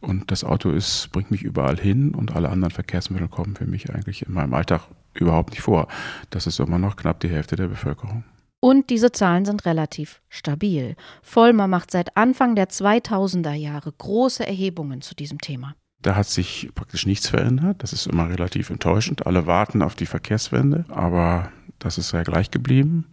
und 0.01 0.31
das 0.31 0.43
Auto 0.43 0.71
ist, 0.71 1.11
bringt 1.11 1.29
mich 1.29 1.43
überall 1.43 1.77
hin 1.77 2.15
und 2.15 2.35
alle 2.35 2.49
anderen 2.49 2.71
Verkehrsmittel 2.71 3.27
kommen 3.27 3.55
für 3.55 3.67
mich 3.67 3.93
eigentlich 3.93 4.25
in 4.25 4.33
meinem 4.33 4.55
Alltag 4.55 4.81
überhaupt 5.13 5.51
nicht 5.51 5.61
vor. 5.61 5.87
Das 6.31 6.47
ist 6.47 6.59
immer 6.59 6.79
noch 6.79 6.95
knapp 6.95 7.19
die 7.19 7.29
Hälfte 7.29 7.55
der 7.55 7.67
Bevölkerung. 7.67 8.23
Und 8.63 8.91
diese 8.91 9.11
Zahlen 9.11 9.43
sind 9.43 9.65
relativ 9.65 10.21
stabil. 10.29 10.95
Vollmer 11.23 11.67
macht 11.67 11.89
seit 11.89 12.15
Anfang 12.15 12.55
der 12.55 12.69
2000er 12.69 13.53
Jahre 13.53 13.91
große 13.91 14.45
Erhebungen 14.45 15.01
zu 15.01 15.15
diesem 15.15 15.39
Thema. 15.39 15.75
Da 16.03 16.15
hat 16.15 16.27
sich 16.27 16.69
praktisch 16.75 17.07
nichts 17.07 17.27
verändert. 17.27 17.83
Das 17.83 17.91
ist 17.91 18.05
immer 18.05 18.29
relativ 18.29 18.69
enttäuschend. 18.69 19.25
Alle 19.25 19.47
warten 19.47 19.81
auf 19.81 19.95
die 19.95 20.05
Verkehrswende, 20.05 20.85
aber 20.89 21.51
das 21.79 21.97
ist 21.97 22.11
ja 22.11 22.21
gleich 22.21 22.51
geblieben. 22.51 23.07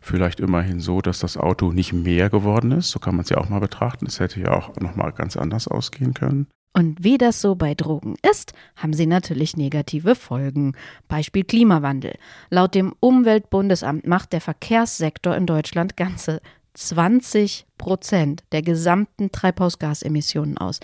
Vielleicht 0.00 0.40
immerhin 0.40 0.80
so, 0.80 1.00
dass 1.00 1.20
das 1.20 1.36
Auto 1.36 1.72
nicht 1.72 1.92
mehr 1.92 2.28
geworden 2.28 2.72
ist. 2.72 2.90
So 2.90 2.98
kann 2.98 3.14
man 3.14 3.22
es 3.22 3.30
ja 3.30 3.38
auch 3.38 3.48
mal 3.48 3.60
betrachten. 3.60 4.06
Es 4.06 4.18
hätte 4.18 4.40
ja 4.40 4.52
auch 4.52 4.74
noch 4.76 4.96
mal 4.96 5.10
ganz 5.10 5.36
anders 5.36 5.68
ausgehen 5.68 6.14
können. 6.14 6.48
Und 6.78 7.02
wie 7.02 7.18
das 7.18 7.40
so 7.40 7.56
bei 7.56 7.74
Drogen 7.74 8.14
ist, 8.30 8.52
haben 8.76 8.92
sie 8.92 9.06
natürlich 9.06 9.56
negative 9.56 10.14
Folgen. 10.14 10.76
Beispiel 11.08 11.42
Klimawandel. 11.42 12.14
Laut 12.50 12.76
dem 12.76 12.94
Umweltbundesamt 13.00 14.06
macht 14.06 14.32
der 14.32 14.40
Verkehrssektor 14.40 15.34
in 15.34 15.44
Deutschland 15.44 15.96
ganze 15.96 16.40
20 16.74 17.66
Prozent 17.78 18.44
der 18.52 18.62
gesamten 18.62 19.32
Treibhausgasemissionen 19.32 20.56
aus. 20.56 20.78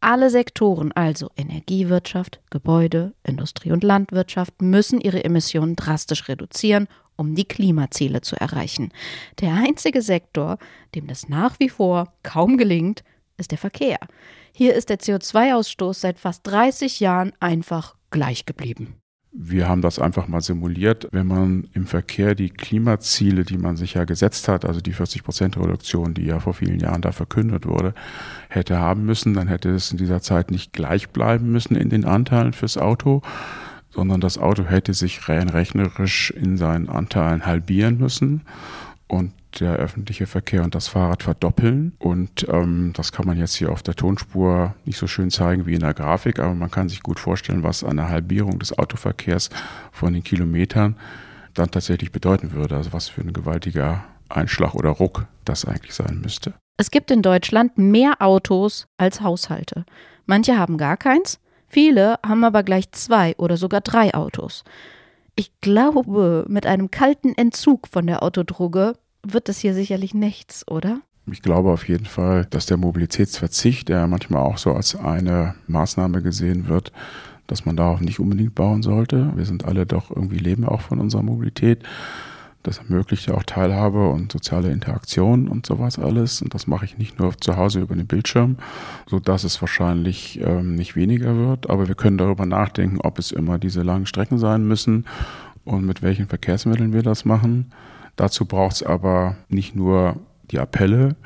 Alle 0.00 0.30
Sektoren, 0.30 0.90
also 0.90 1.30
Energiewirtschaft, 1.36 2.40
Gebäude, 2.50 3.14
Industrie 3.22 3.70
und 3.70 3.84
Landwirtschaft, 3.84 4.60
müssen 4.60 5.00
ihre 5.00 5.22
Emissionen 5.22 5.76
drastisch 5.76 6.26
reduzieren, 6.26 6.88
um 7.14 7.36
die 7.36 7.44
Klimaziele 7.44 8.20
zu 8.20 8.34
erreichen. 8.34 8.90
Der 9.40 9.54
einzige 9.54 10.02
Sektor, 10.02 10.58
dem 10.96 11.06
das 11.06 11.28
nach 11.28 11.60
wie 11.60 11.68
vor 11.68 12.12
kaum 12.24 12.58
gelingt, 12.58 13.04
ist 13.36 13.50
der 13.50 13.58
Verkehr. 13.58 13.98
Hier 14.52 14.74
ist 14.74 14.88
der 14.88 14.98
CO2-Ausstoß 14.98 15.94
seit 15.94 16.18
fast 16.18 16.46
30 16.46 17.00
Jahren 17.00 17.32
einfach 17.40 17.96
gleich 18.10 18.46
geblieben. 18.46 18.96
Wir 19.38 19.68
haben 19.68 19.82
das 19.82 19.98
einfach 19.98 20.28
mal 20.28 20.40
simuliert. 20.40 21.08
Wenn 21.12 21.26
man 21.26 21.68
im 21.74 21.86
Verkehr 21.86 22.34
die 22.34 22.48
Klimaziele, 22.48 23.44
die 23.44 23.58
man 23.58 23.76
sich 23.76 23.92
ja 23.92 24.04
gesetzt 24.04 24.48
hat, 24.48 24.64
also 24.64 24.80
die 24.80 24.94
40 24.94 25.24
Prozent 25.24 25.58
Reduktion, 25.58 26.14
die 26.14 26.24
ja 26.24 26.40
vor 26.40 26.54
vielen 26.54 26.80
Jahren 26.80 27.02
da 27.02 27.12
verkündet 27.12 27.66
wurde, 27.66 27.92
hätte 28.48 28.78
haben 28.78 29.04
müssen, 29.04 29.34
dann 29.34 29.48
hätte 29.48 29.68
es 29.68 29.92
in 29.92 29.98
dieser 29.98 30.22
Zeit 30.22 30.50
nicht 30.50 30.72
gleich 30.72 31.10
bleiben 31.10 31.52
müssen 31.52 31.76
in 31.76 31.90
den 31.90 32.06
Anteilen 32.06 32.54
fürs 32.54 32.78
Auto, 32.78 33.20
sondern 33.90 34.22
das 34.22 34.38
Auto 34.38 34.64
hätte 34.64 34.94
sich 34.94 35.28
rein 35.28 35.50
rechnerisch 35.50 36.30
in 36.30 36.56
seinen 36.56 36.88
Anteilen 36.88 37.44
halbieren 37.44 37.98
müssen. 37.98 38.40
Und 39.06 39.32
der 39.60 39.72
öffentliche 39.74 40.26
Verkehr 40.26 40.62
und 40.62 40.74
das 40.74 40.88
Fahrrad 40.88 41.22
verdoppeln. 41.22 41.94
Und 41.98 42.46
ähm, 42.48 42.92
das 42.94 43.12
kann 43.12 43.26
man 43.26 43.38
jetzt 43.38 43.54
hier 43.54 43.70
auf 43.70 43.82
der 43.82 43.94
Tonspur 43.94 44.74
nicht 44.84 44.98
so 44.98 45.06
schön 45.06 45.30
zeigen 45.30 45.66
wie 45.66 45.74
in 45.74 45.80
der 45.80 45.94
Grafik, 45.94 46.38
aber 46.38 46.54
man 46.54 46.70
kann 46.70 46.88
sich 46.88 47.02
gut 47.02 47.18
vorstellen, 47.18 47.62
was 47.62 47.84
eine 47.84 48.08
Halbierung 48.08 48.58
des 48.58 48.78
Autoverkehrs 48.78 49.50
von 49.92 50.12
den 50.12 50.24
Kilometern 50.24 50.96
dann 51.54 51.70
tatsächlich 51.70 52.12
bedeuten 52.12 52.52
würde. 52.52 52.76
Also 52.76 52.92
was 52.92 53.08
für 53.08 53.22
ein 53.22 53.32
gewaltiger 53.32 54.04
Einschlag 54.28 54.74
oder 54.74 54.90
Ruck 54.90 55.26
das 55.44 55.64
eigentlich 55.64 55.94
sein 55.94 56.20
müsste. 56.22 56.54
Es 56.76 56.90
gibt 56.90 57.10
in 57.10 57.22
Deutschland 57.22 57.78
mehr 57.78 58.20
Autos 58.20 58.86
als 58.98 59.20
Haushalte. 59.20 59.84
Manche 60.26 60.58
haben 60.58 60.76
gar 60.76 60.96
keins, 60.96 61.40
viele 61.66 62.18
haben 62.26 62.44
aber 62.44 62.62
gleich 62.62 62.90
zwei 62.92 63.34
oder 63.38 63.56
sogar 63.56 63.80
drei 63.80 64.12
Autos. 64.12 64.64
Ich 65.36 65.52
glaube, 65.60 66.44
mit 66.48 66.66
einem 66.66 66.90
kalten 66.90 67.34
Entzug 67.36 67.88
von 67.88 68.06
der 68.06 68.22
Autodroge 68.22 68.94
wird 69.32 69.48
das 69.48 69.58
hier 69.58 69.74
sicherlich 69.74 70.14
nichts, 70.14 70.66
oder? 70.68 71.00
Ich 71.30 71.42
glaube 71.42 71.72
auf 71.72 71.88
jeden 71.88 72.06
Fall, 72.06 72.46
dass 72.50 72.66
der 72.66 72.76
Mobilitätsverzicht, 72.76 73.88
der 73.88 74.06
manchmal 74.06 74.42
auch 74.42 74.58
so 74.58 74.72
als 74.72 74.94
eine 74.94 75.56
Maßnahme 75.66 76.22
gesehen 76.22 76.68
wird, 76.68 76.92
dass 77.48 77.64
man 77.64 77.76
darauf 77.76 78.00
nicht 78.00 78.20
unbedingt 78.20 78.54
bauen 78.54 78.82
sollte. 78.82 79.32
Wir 79.34 79.44
sind 79.44 79.64
alle 79.64 79.86
doch 79.86 80.10
irgendwie 80.10 80.38
leben 80.38 80.64
auch 80.64 80.80
von 80.80 81.00
unserer 81.00 81.22
Mobilität. 81.22 81.82
Das 82.62 82.78
ermöglicht 82.78 83.26
ja 83.26 83.34
auch 83.34 83.44
Teilhabe 83.44 84.08
und 84.08 84.32
soziale 84.32 84.72
Interaktion 84.72 85.46
und 85.46 85.66
sowas 85.66 85.98
alles. 85.98 86.42
Und 86.42 86.52
das 86.52 86.66
mache 86.66 86.84
ich 86.84 86.98
nicht 86.98 87.18
nur 87.18 87.36
zu 87.38 87.56
Hause 87.56 87.80
über 87.80 87.94
den 87.94 88.08
Bildschirm, 88.08 88.56
so 89.06 89.20
dass 89.20 89.44
es 89.44 89.60
wahrscheinlich 89.60 90.40
ähm, 90.42 90.74
nicht 90.74 90.96
weniger 90.96 91.36
wird. 91.36 91.70
Aber 91.70 91.86
wir 91.86 91.94
können 91.94 92.18
darüber 92.18 92.44
nachdenken, 92.44 93.00
ob 93.00 93.20
es 93.20 93.30
immer 93.30 93.58
diese 93.58 93.82
langen 93.82 94.06
Strecken 94.06 94.38
sein 94.38 94.66
müssen 94.66 95.06
und 95.64 95.86
mit 95.86 96.02
welchen 96.02 96.26
Verkehrsmitteln 96.26 96.92
wir 96.92 97.02
das 97.02 97.24
machen. 97.24 97.72
Dazu 98.16 98.46
braucht 98.46 98.76
es 98.76 98.82
aber 98.82 99.36
nicht 99.48 99.76
nur 99.76 100.16
die 100.50 100.58
Appelle 100.58 101.16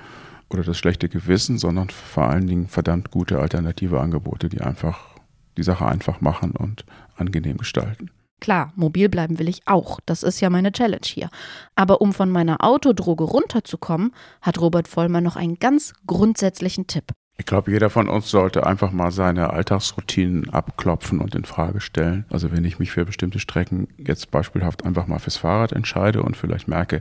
oder 0.49 0.63
das 0.63 0.77
schlechte 0.77 1.09
Gewissen, 1.09 1.59
sondern 1.59 1.89
vor 1.89 2.25
allen 2.25 2.47
Dingen 2.47 2.69
verdammt 2.69 3.11
gute 3.11 3.39
alternative 3.39 4.01
Angebote, 4.01 4.49
die 4.49 4.61
einfach 4.61 5.17
die 5.57 5.63
Sache 5.63 5.87
einfach 5.87 6.21
machen 6.21 6.53
und 6.53 6.85
angenehm 7.17 7.59
gestalten. 7.59 8.11
Klar, 8.41 8.73
mobil 8.75 9.09
bleiben 9.11 9.39
will 9.39 9.49
ich 9.49 9.61
auch. 9.67 10.01
Das 10.07 10.23
ist 10.23 10.41
ja 10.41 10.49
meine 10.49 10.73
Challenge 10.73 11.05
hier. 11.05 11.29
Aber 11.77 12.01
um 12.01 12.15
von 12.15 12.31
meiner 12.31 12.65
Autodroge 12.65 13.25
runterzukommen, 13.25 14.15
hat 14.41 14.61
Robert 14.61 14.89
Vollmer 14.89 15.21
noch 15.21 15.37
einen 15.37 15.59
ganz 15.59 15.93
grundsätzlichen 16.07 16.87
Tipp. 16.87 17.13
Ich 17.41 17.47
glaube, 17.47 17.71
jeder 17.71 17.89
von 17.89 18.11
uns 18.11 18.29
sollte 18.29 18.67
einfach 18.67 18.93
mal 18.93 19.11
seine 19.11 19.49
Alltagsroutinen 19.49 20.51
abklopfen 20.51 21.21
und 21.21 21.35
in 21.35 21.47
Frage 21.47 21.81
stellen. 21.81 22.27
Also 22.29 22.53
wenn 22.53 22.67
ich 22.67 22.79
mich 22.79 22.93
für 22.93 23.07
bestimmte 23.07 23.39
Strecken 23.39 23.89
jetzt 23.97 24.31
beispielhaft 24.31 24.85
einfach 24.85 25.07
mal 25.07 25.21
fürs 25.21 25.39
Fahrrad 25.39 25.73
entscheide 25.73 26.23
und 26.23 26.37
vielleicht 26.37 26.69
merke, 26.69 27.01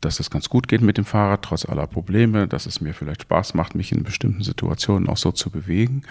dass 0.00 0.18
es 0.18 0.30
ganz 0.30 0.48
gut 0.48 0.66
geht 0.66 0.80
mit 0.80 0.98
dem 0.98 1.04
Fahrrad, 1.04 1.42
trotz 1.42 1.64
aller 1.64 1.86
Probleme, 1.86 2.48
dass 2.48 2.66
es 2.66 2.80
mir 2.80 2.92
vielleicht 2.92 3.22
Spaß 3.22 3.54
macht, 3.54 3.76
mich 3.76 3.92
in 3.92 4.02
bestimmten 4.02 4.42
Situationen 4.42 5.08
auch 5.08 5.16
so 5.16 5.30
zu 5.30 5.48
bewegen. 5.48 6.02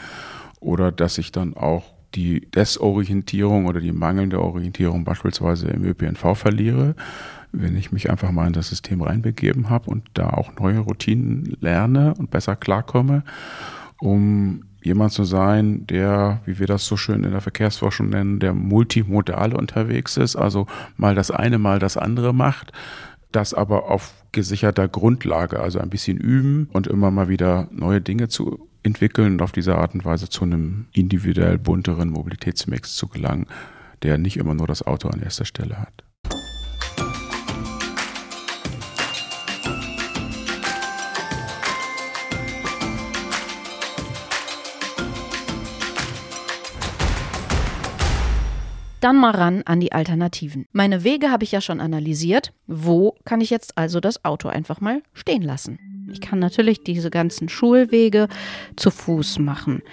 Oder 0.61 0.93
dass 0.93 1.17
ich 1.17 1.33
dann 1.33 1.53
auch 1.57 1.83
die 2.15 2.49
Desorientierung 2.49 3.65
oder 3.65 3.81
die 3.81 3.91
mangelnde 3.91 4.41
Orientierung 4.41 5.03
beispielsweise 5.03 5.67
im 5.67 5.83
ÖPNV 5.83 6.37
verliere, 6.37 6.95
wenn 7.51 7.75
ich 7.75 7.91
mich 7.91 8.09
einfach 8.09 8.31
mal 8.31 8.47
in 8.47 8.53
das 8.53 8.69
System 8.69 9.01
reinbegeben 9.01 9.69
habe 9.69 9.89
und 9.89 10.03
da 10.13 10.29
auch 10.29 10.53
neue 10.59 10.79
Routinen 10.79 11.57
lerne 11.59 12.13
und 12.15 12.29
besser 12.29 12.55
klarkomme, 12.55 13.23
um 13.99 14.63
jemand 14.83 15.11
zu 15.11 15.23
sein, 15.23 15.85
der, 15.87 16.41
wie 16.45 16.59
wir 16.59 16.67
das 16.67 16.85
so 16.85 16.97
schön 16.97 17.23
in 17.23 17.31
der 17.31 17.41
Verkehrsforschung 17.41 18.09
nennen, 18.09 18.39
der 18.39 18.53
multimodal 18.53 19.53
unterwegs 19.53 20.17
ist, 20.17 20.35
also 20.35 20.67
mal 20.95 21.15
das 21.15 21.31
eine, 21.31 21.57
mal 21.57 21.79
das 21.79 21.97
andere 21.97 22.33
macht, 22.33 22.71
das 23.31 23.53
aber 23.53 23.89
auf 23.89 24.13
gesicherter 24.31 24.87
Grundlage, 24.87 25.59
also 25.59 25.79
ein 25.79 25.89
bisschen 25.89 26.17
üben 26.17 26.69
und 26.73 26.87
immer 26.87 27.11
mal 27.11 27.27
wieder 27.27 27.67
neue 27.71 28.01
Dinge 28.01 28.29
zu 28.29 28.67
entwickeln 28.83 29.33
und 29.33 29.41
auf 29.41 29.51
diese 29.51 29.75
Art 29.75 29.93
und 29.93 30.05
Weise 30.05 30.29
zu 30.29 30.43
einem 30.43 30.85
individuell 30.93 31.57
bunteren 31.57 32.09
Mobilitätsmix 32.09 32.95
zu 32.95 33.07
gelangen, 33.07 33.47
der 34.03 34.17
nicht 34.17 34.37
immer 34.37 34.53
nur 34.53 34.67
das 34.67 34.85
Auto 34.85 35.09
an 35.09 35.21
erster 35.21 35.45
Stelle 35.45 35.79
hat. 35.79 36.06
Dann 48.99 49.15
mal 49.17 49.31
ran 49.31 49.61
an 49.65 49.79
die 49.79 49.91
Alternativen. 49.91 50.65
Meine 50.71 51.03
Wege 51.03 51.29
habe 51.29 51.43
ich 51.43 51.51
ja 51.51 51.61
schon 51.61 51.79
analysiert. 51.79 52.51
Wo 52.65 53.15
kann 53.25 53.41
ich 53.41 53.51
jetzt 53.51 53.77
also 53.77 53.99
das 53.99 54.25
Auto 54.25 54.49
einfach 54.49 54.81
mal 54.81 55.03
stehen 55.13 55.43
lassen? 55.43 56.07
Ich 56.11 56.19
kann 56.19 56.39
natürlich 56.39 56.83
diese 56.83 57.11
ganzen 57.11 57.47
Schulwege 57.47 58.27
zu 58.75 58.89
Fuß 58.89 59.37
machen. 59.39 59.83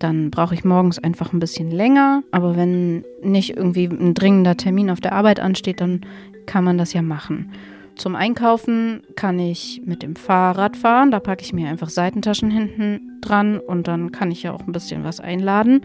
Dann 0.00 0.32
brauche 0.32 0.54
ich 0.54 0.64
morgens 0.64 0.98
einfach 0.98 1.32
ein 1.32 1.38
bisschen 1.38 1.70
länger. 1.70 2.24
Aber 2.32 2.56
wenn 2.56 3.04
nicht 3.22 3.56
irgendwie 3.56 3.84
ein 3.84 4.14
dringender 4.14 4.56
Termin 4.56 4.90
auf 4.90 5.00
der 5.00 5.12
Arbeit 5.12 5.38
ansteht, 5.38 5.80
dann 5.80 6.00
kann 6.46 6.64
man 6.64 6.78
das 6.78 6.92
ja 6.92 7.02
machen. 7.02 7.52
Zum 7.94 8.16
Einkaufen 8.16 9.02
kann 9.14 9.38
ich 9.38 9.82
mit 9.84 10.02
dem 10.02 10.16
Fahrrad 10.16 10.76
fahren. 10.76 11.12
Da 11.12 11.20
packe 11.20 11.44
ich 11.44 11.52
mir 11.52 11.68
einfach 11.68 11.90
Seitentaschen 11.90 12.50
hinten 12.50 13.20
dran 13.20 13.60
und 13.60 13.86
dann 13.86 14.10
kann 14.10 14.32
ich 14.32 14.42
ja 14.42 14.52
auch 14.52 14.66
ein 14.66 14.72
bisschen 14.72 15.04
was 15.04 15.20
einladen. 15.20 15.82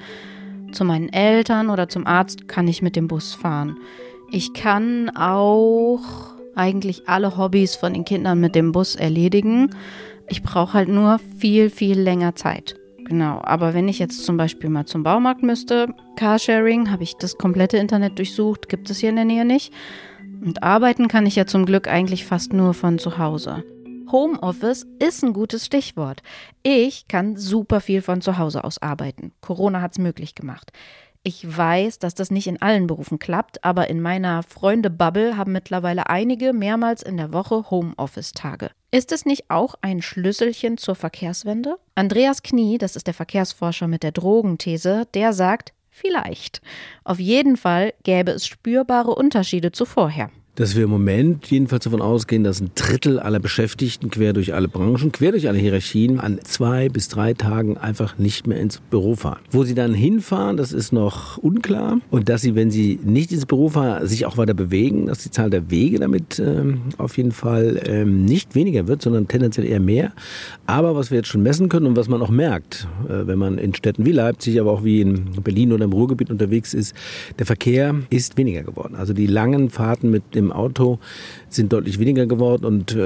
Zu 0.71 0.83
meinen 0.83 1.11
Eltern 1.11 1.69
oder 1.69 1.89
zum 1.89 2.05
Arzt 2.05 2.47
kann 2.47 2.67
ich 2.67 2.81
mit 2.81 2.95
dem 2.95 3.07
Bus 3.07 3.33
fahren. 3.33 3.77
Ich 4.31 4.53
kann 4.53 5.09
auch 5.15 6.01
eigentlich 6.55 7.07
alle 7.07 7.37
Hobbys 7.37 7.75
von 7.75 7.93
den 7.93 8.03
Kindern 8.03 8.39
mit 8.39 8.55
dem 8.55 8.71
Bus 8.71 8.95
erledigen. 8.95 9.69
Ich 10.27 10.43
brauche 10.43 10.73
halt 10.73 10.89
nur 10.89 11.19
viel, 11.37 11.69
viel 11.69 11.99
länger 11.99 12.35
Zeit. 12.35 12.75
Genau, 13.05 13.39
aber 13.41 13.73
wenn 13.73 13.87
ich 13.87 13.99
jetzt 13.99 14.25
zum 14.25 14.35
Beispiel 14.35 14.69
mal 14.69 14.85
zum 14.85 15.03
Baumarkt 15.03 15.41
müsste, 15.41 15.93
Carsharing, 16.17 16.91
habe 16.91 17.03
ich 17.03 17.15
das 17.15 17.37
komplette 17.37 17.77
Internet 17.77 18.17
durchsucht, 18.17 18.67
gibt 18.67 18.89
es 18.89 18.97
hier 18.97 19.11
in 19.11 19.15
der 19.15 19.23
Nähe 19.23 19.45
nicht. 19.45 19.71
Und 20.43 20.61
arbeiten 20.61 21.07
kann 21.07 21.25
ich 21.25 21.37
ja 21.37 21.45
zum 21.45 21.65
Glück 21.65 21.87
eigentlich 21.87 22.25
fast 22.25 22.51
nur 22.51 22.73
von 22.73 22.99
zu 22.99 23.17
Hause. 23.17 23.63
Homeoffice 24.11 24.85
ist 24.99 25.23
ein 25.23 25.33
gutes 25.33 25.65
Stichwort. 25.65 26.21
Ich 26.63 27.07
kann 27.07 27.35
super 27.35 27.81
viel 27.81 28.01
von 28.01 28.21
zu 28.21 28.37
Hause 28.37 28.63
aus 28.63 28.81
arbeiten. 28.81 29.33
Corona 29.41 29.81
hat 29.81 29.91
es 29.91 29.99
möglich 29.99 30.35
gemacht. 30.35 30.71
Ich 31.23 31.57
weiß, 31.57 31.99
dass 31.99 32.15
das 32.15 32.31
nicht 32.31 32.47
in 32.47 32.61
allen 32.61 32.87
Berufen 32.87 33.19
klappt, 33.19 33.63
aber 33.65 33.89
in 33.89 33.99
meiner 33.99 34.43
Freunde-Bubble 34.43 35.35
haben 35.35 35.51
mittlerweile 35.51 36.07
einige 36.07 36.53
mehrmals 36.53 37.03
in 37.03 37.17
der 37.17 37.33
Woche 37.33 37.69
Homeoffice-Tage. 37.69 38.71
Ist 38.91 39.11
es 39.11 39.25
nicht 39.25 39.49
auch 39.49 39.75
ein 39.81 40.01
Schlüsselchen 40.01 40.77
zur 40.77 40.95
Verkehrswende? 40.95 41.77
Andreas 41.95 42.43
Knie, 42.43 42.77
das 42.77 42.95
ist 42.95 43.07
der 43.07 43.13
Verkehrsforscher 43.13 43.89
mit 43.89 44.03
der 44.03 44.13
Drogenthese, 44.13 45.05
der 45.13 45.33
sagt, 45.33 45.73
vielleicht. 45.89 46.61
Auf 47.03 47.19
jeden 47.19 47.57
Fall 47.57 47.93
gäbe 48.03 48.31
es 48.31 48.47
spürbare 48.47 49.13
Unterschiede 49.13 49.73
zu 49.73 49.83
vorher 49.83 50.29
dass 50.57 50.75
wir 50.75 50.85
im 50.85 50.89
Moment 50.89 51.51
jedenfalls 51.51 51.83
davon 51.83 52.01
ausgehen, 52.01 52.43
dass 52.43 52.59
ein 52.59 52.71
Drittel 52.73 53.19
aller 53.19 53.39
Beschäftigten 53.39 54.09
quer 54.09 54.33
durch 54.33 54.55
alle 54.55 54.67
Branchen, 54.67 55.11
quer 55.11 55.31
durch 55.31 55.47
alle 55.47 55.59
Hierarchien 55.59 56.19
an 56.19 56.39
zwei 56.43 56.89
bis 56.89 57.09
drei 57.09 57.35
Tagen 57.35 57.77
einfach 57.77 58.17
nicht 58.17 58.47
mehr 58.47 58.59
ins 58.59 58.79
Büro 58.79 59.15
fahren. 59.15 59.39
Wo 59.51 59.63
sie 59.63 59.75
dann 59.75 59.93
hinfahren, 59.93 60.57
das 60.57 60.73
ist 60.73 60.91
noch 60.91 61.37
unklar. 61.37 61.99
Und 62.09 62.27
dass 62.27 62.41
sie, 62.41 62.55
wenn 62.55 62.71
sie 62.71 62.99
nicht 63.03 63.31
ins 63.31 63.45
Büro 63.45 63.69
fahren, 63.69 64.07
sich 64.07 64.25
auch 64.25 64.37
weiter 64.37 64.55
bewegen, 64.55 65.05
dass 65.05 65.19
die 65.19 65.29
Zahl 65.29 65.51
der 65.51 65.69
Wege 65.69 65.99
damit 65.99 66.39
ähm, 66.39 66.81
auf 66.97 67.17
jeden 67.17 67.31
Fall 67.31 67.79
ähm, 67.85 68.25
nicht 68.25 68.55
weniger 68.55 68.87
wird, 68.87 69.03
sondern 69.03 69.27
tendenziell 69.27 69.67
eher 69.67 69.79
mehr. 69.79 70.11
Aber 70.65 70.95
was 70.95 71.11
wir 71.11 71.17
jetzt 71.17 71.27
schon 71.27 71.43
messen 71.43 71.69
können 71.69 71.85
und 71.85 71.95
was 71.95 72.09
man 72.09 72.19
auch 72.23 72.31
merkt, 72.31 72.87
äh, 73.07 73.27
wenn 73.27 73.37
man 73.37 73.59
in 73.59 73.75
Städten 73.75 74.07
wie 74.07 74.11
Leipzig, 74.11 74.59
aber 74.59 74.71
auch 74.71 74.83
wie 74.83 75.01
in 75.01 75.25
Berlin 75.43 75.71
oder 75.71 75.85
im 75.85 75.93
Ruhrgebiet 75.93 76.31
unterwegs 76.31 76.73
ist, 76.73 76.95
der 77.37 77.45
Verkehr 77.45 77.93
ist 78.09 78.37
weniger 78.37 78.63
geworden. 78.63 78.95
Also 78.95 79.13
die 79.13 79.27
langen 79.27 79.69
Fahrten 79.69 80.09
mit 80.09 80.33
dem 80.33 80.46
Auto 80.51 80.99
sind 81.49 81.73
deutlich 81.73 81.99
weniger 81.99 82.25
geworden 82.25 82.65
und 82.65 82.93
äh, 82.93 82.97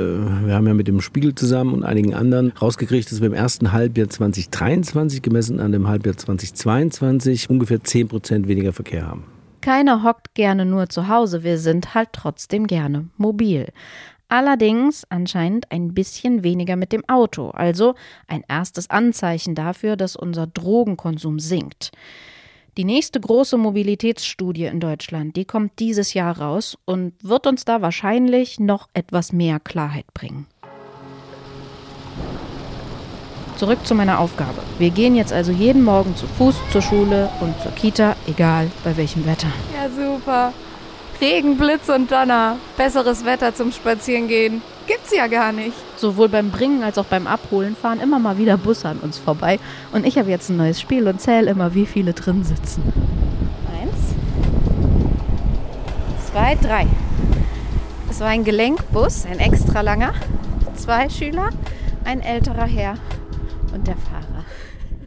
wir 0.45 0.53
haben 0.53 0.67
ja 0.67 0.73
mit 0.73 0.87
dem 0.87 1.01
Spiegel 1.01 1.35
zusammen 1.35 1.73
und 1.73 1.83
einigen 1.83 2.13
anderen 2.13 2.51
rausgekriegt, 2.51 3.11
dass 3.11 3.21
wir 3.21 3.27
im 3.27 3.33
ersten 3.33 3.71
Halbjahr 3.71 4.09
2023 4.09 5.21
gemessen 5.21 5.59
an 5.59 5.71
dem 5.71 5.87
Halbjahr 5.87 6.17
2022 6.17 7.49
ungefähr 7.49 7.83
10 7.83 8.07
Prozent 8.07 8.47
weniger 8.47 8.73
Verkehr 8.73 9.07
haben. 9.07 9.25
Keiner 9.61 10.03
hockt 10.03 10.33
gerne 10.33 10.65
nur 10.65 10.89
zu 10.89 11.07
Hause, 11.07 11.43
wir 11.43 11.59
sind 11.59 11.93
halt 11.93 12.09
trotzdem 12.13 12.65
gerne 12.65 13.09
mobil. 13.17 13.67
Allerdings 14.27 15.05
anscheinend 15.09 15.71
ein 15.71 15.93
bisschen 15.93 16.41
weniger 16.41 16.77
mit 16.77 16.93
dem 16.93 17.03
Auto, 17.09 17.49
also 17.49 17.95
ein 18.27 18.43
erstes 18.47 18.89
Anzeichen 18.89 19.55
dafür, 19.55 19.97
dass 19.97 20.15
unser 20.15 20.47
Drogenkonsum 20.47 21.37
sinkt. 21.39 21.91
Die 22.77 22.85
nächste 22.85 23.19
große 23.19 23.57
Mobilitätsstudie 23.57 24.65
in 24.65 24.79
Deutschland, 24.79 25.35
die 25.35 25.43
kommt 25.43 25.77
dieses 25.79 26.13
Jahr 26.13 26.39
raus 26.39 26.77
und 26.85 27.13
wird 27.21 27.45
uns 27.45 27.65
da 27.65 27.81
wahrscheinlich 27.81 28.61
noch 28.61 28.87
etwas 28.93 29.33
mehr 29.33 29.59
Klarheit 29.59 30.05
bringen. 30.13 30.47
Zurück 33.57 33.85
zu 33.85 33.93
meiner 33.93 34.19
Aufgabe. 34.19 34.63
Wir 34.79 34.89
gehen 34.89 35.15
jetzt 35.15 35.33
also 35.33 35.51
jeden 35.51 35.83
Morgen 35.83 36.15
zu 36.15 36.25
Fuß 36.27 36.55
zur 36.71 36.81
Schule 36.81 37.29
und 37.41 37.59
zur 37.61 37.73
Kita, 37.73 38.15
egal 38.25 38.71
bei 38.85 38.95
welchem 38.95 39.25
Wetter. 39.25 39.49
Ja, 39.75 39.89
super. 39.89 40.53
Regen, 41.19 41.57
Blitz 41.57 41.89
und 41.89 42.09
Donner. 42.09 42.57
Besseres 42.77 43.25
Wetter 43.25 43.53
zum 43.53 43.73
Spazierengehen 43.73 44.61
gibt's 44.87 45.15
ja 45.15 45.27
gar 45.27 45.51
nicht. 45.51 45.75
Sowohl 45.97 46.29
beim 46.29 46.51
Bringen 46.51 46.83
als 46.83 46.97
auch 46.97 47.05
beim 47.05 47.27
Abholen 47.27 47.75
fahren 47.75 47.99
immer 47.99 48.19
mal 48.19 48.37
wieder 48.37 48.57
Busse 48.57 48.89
an 48.89 48.99
uns 48.99 49.17
vorbei. 49.17 49.59
Und 49.91 50.05
ich 50.05 50.17
habe 50.17 50.29
jetzt 50.29 50.49
ein 50.49 50.57
neues 50.57 50.79
Spiel 50.79 51.07
und 51.07 51.21
zähle 51.21 51.49
immer, 51.51 51.73
wie 51.73 51.85
viele 51.85 52.13
drin 52.13 52.43
sitzen. 52.43 52.83
Eins, 53.79 54.15
zwei, 56.31 56.55
drei. 56.55 56.87
Es 58.09 58.19
war 58.19 58.27
ein 58.27 58.43
Gelenkbus, 58.43 59.25
ein 59.25 59.39
extra 59.39 59.81
langer. 59.81 60.13
Zwei 60.75 61.09
Schüler, 61.09 61.49
ein 62.03 62.21
älterer 62.21 62.65
Herr 62.65 62.95
und 63.73 63.87
der 63.87 63.97
Fahrer. 63.97 64.45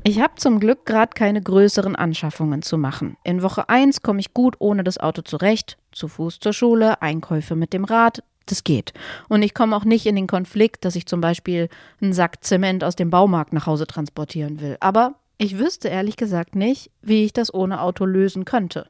Ich 0.07 0.21
habe 0.21 0.35
zum 0.37 0.61
Glück 0.61 0.85
gerade 0.85 1.13
keine 1.15 1.41
größeren 1.41 1.97
Anschaffungen 1.97 2.61
zu 2.61 2.77
machen. 2.77 3.17
In 3.25 3.43
Woche 3.43 3.71
1 3.71 4.03
komme 4.03 4.21
ich 4.21 4.35
gut 4.35 4.57
ohne 4.59 4.85
das 4.85 4.99
Auto 4.99 5.23
zurecht. 5.23 5.79
Zu 5.93 6.09
Fuß 6.09 6.41
zur 6.41 6.53
Schule, 6.53 7.01
Einkäufe 7.01 7.57
mit 7.57 7.73
dem 7.73 7.85
Rad, 7.85 8.23
das 8.47 8.65
geht. 8.65 8.93
Und 9.29 9.43
ich 9.43 9.55
komme 9.55 9.77
auch 9.77 9.85
nicht 9.85 10.07
in 10.07 10.17
den 10.17 10.27
Konflikt, 10.27 10.85
dass 10.85 10.97
ich 10.97 11.07
zum 11.07 11.21
Beispiel 11.21 11.69
einen 12.01 12.13
Sack 12.13 12.45
Zement 12.45 12.85
aus 12.85 12.97
dem 12.97 13.11
Baumarkt 13.11 13.53
nach 13.53 13.67
Hause 13.67 13.87
transportieren 13.87 14.61
will. 14.61 14.77
Aber 14.81 15.15
ich 15.39 15.59
wüsste 15.59 15.89
ehrlich 15.89 16.17
gesagt 16.17 16.55
nicht, 16.55 16.91
wie 17.03 17.25
ich 17.25 17.33
das 17.33 17.53
ohne 17.53 17.81
Auto 17.81 18.05
lösen 18.05 18.45
könnte. 18.45 18.89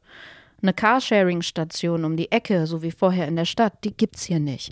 Eine 0.61 0.73
Carsharing-Station 0.73 2.05
um 2.05 2.17
die 2.17 2.31
Ecke, 2.31 2.67
so 2.67 2.81
wie 2.81 2.91
vorher 2.91 3.27
in 3.27 3.35
der 3.35 3.45
Stadt, 3.45 3.73
die 3.83 3.95
gibt's 3.95 4.23
hier 4.23 4.39
nicht. 4.39 4.71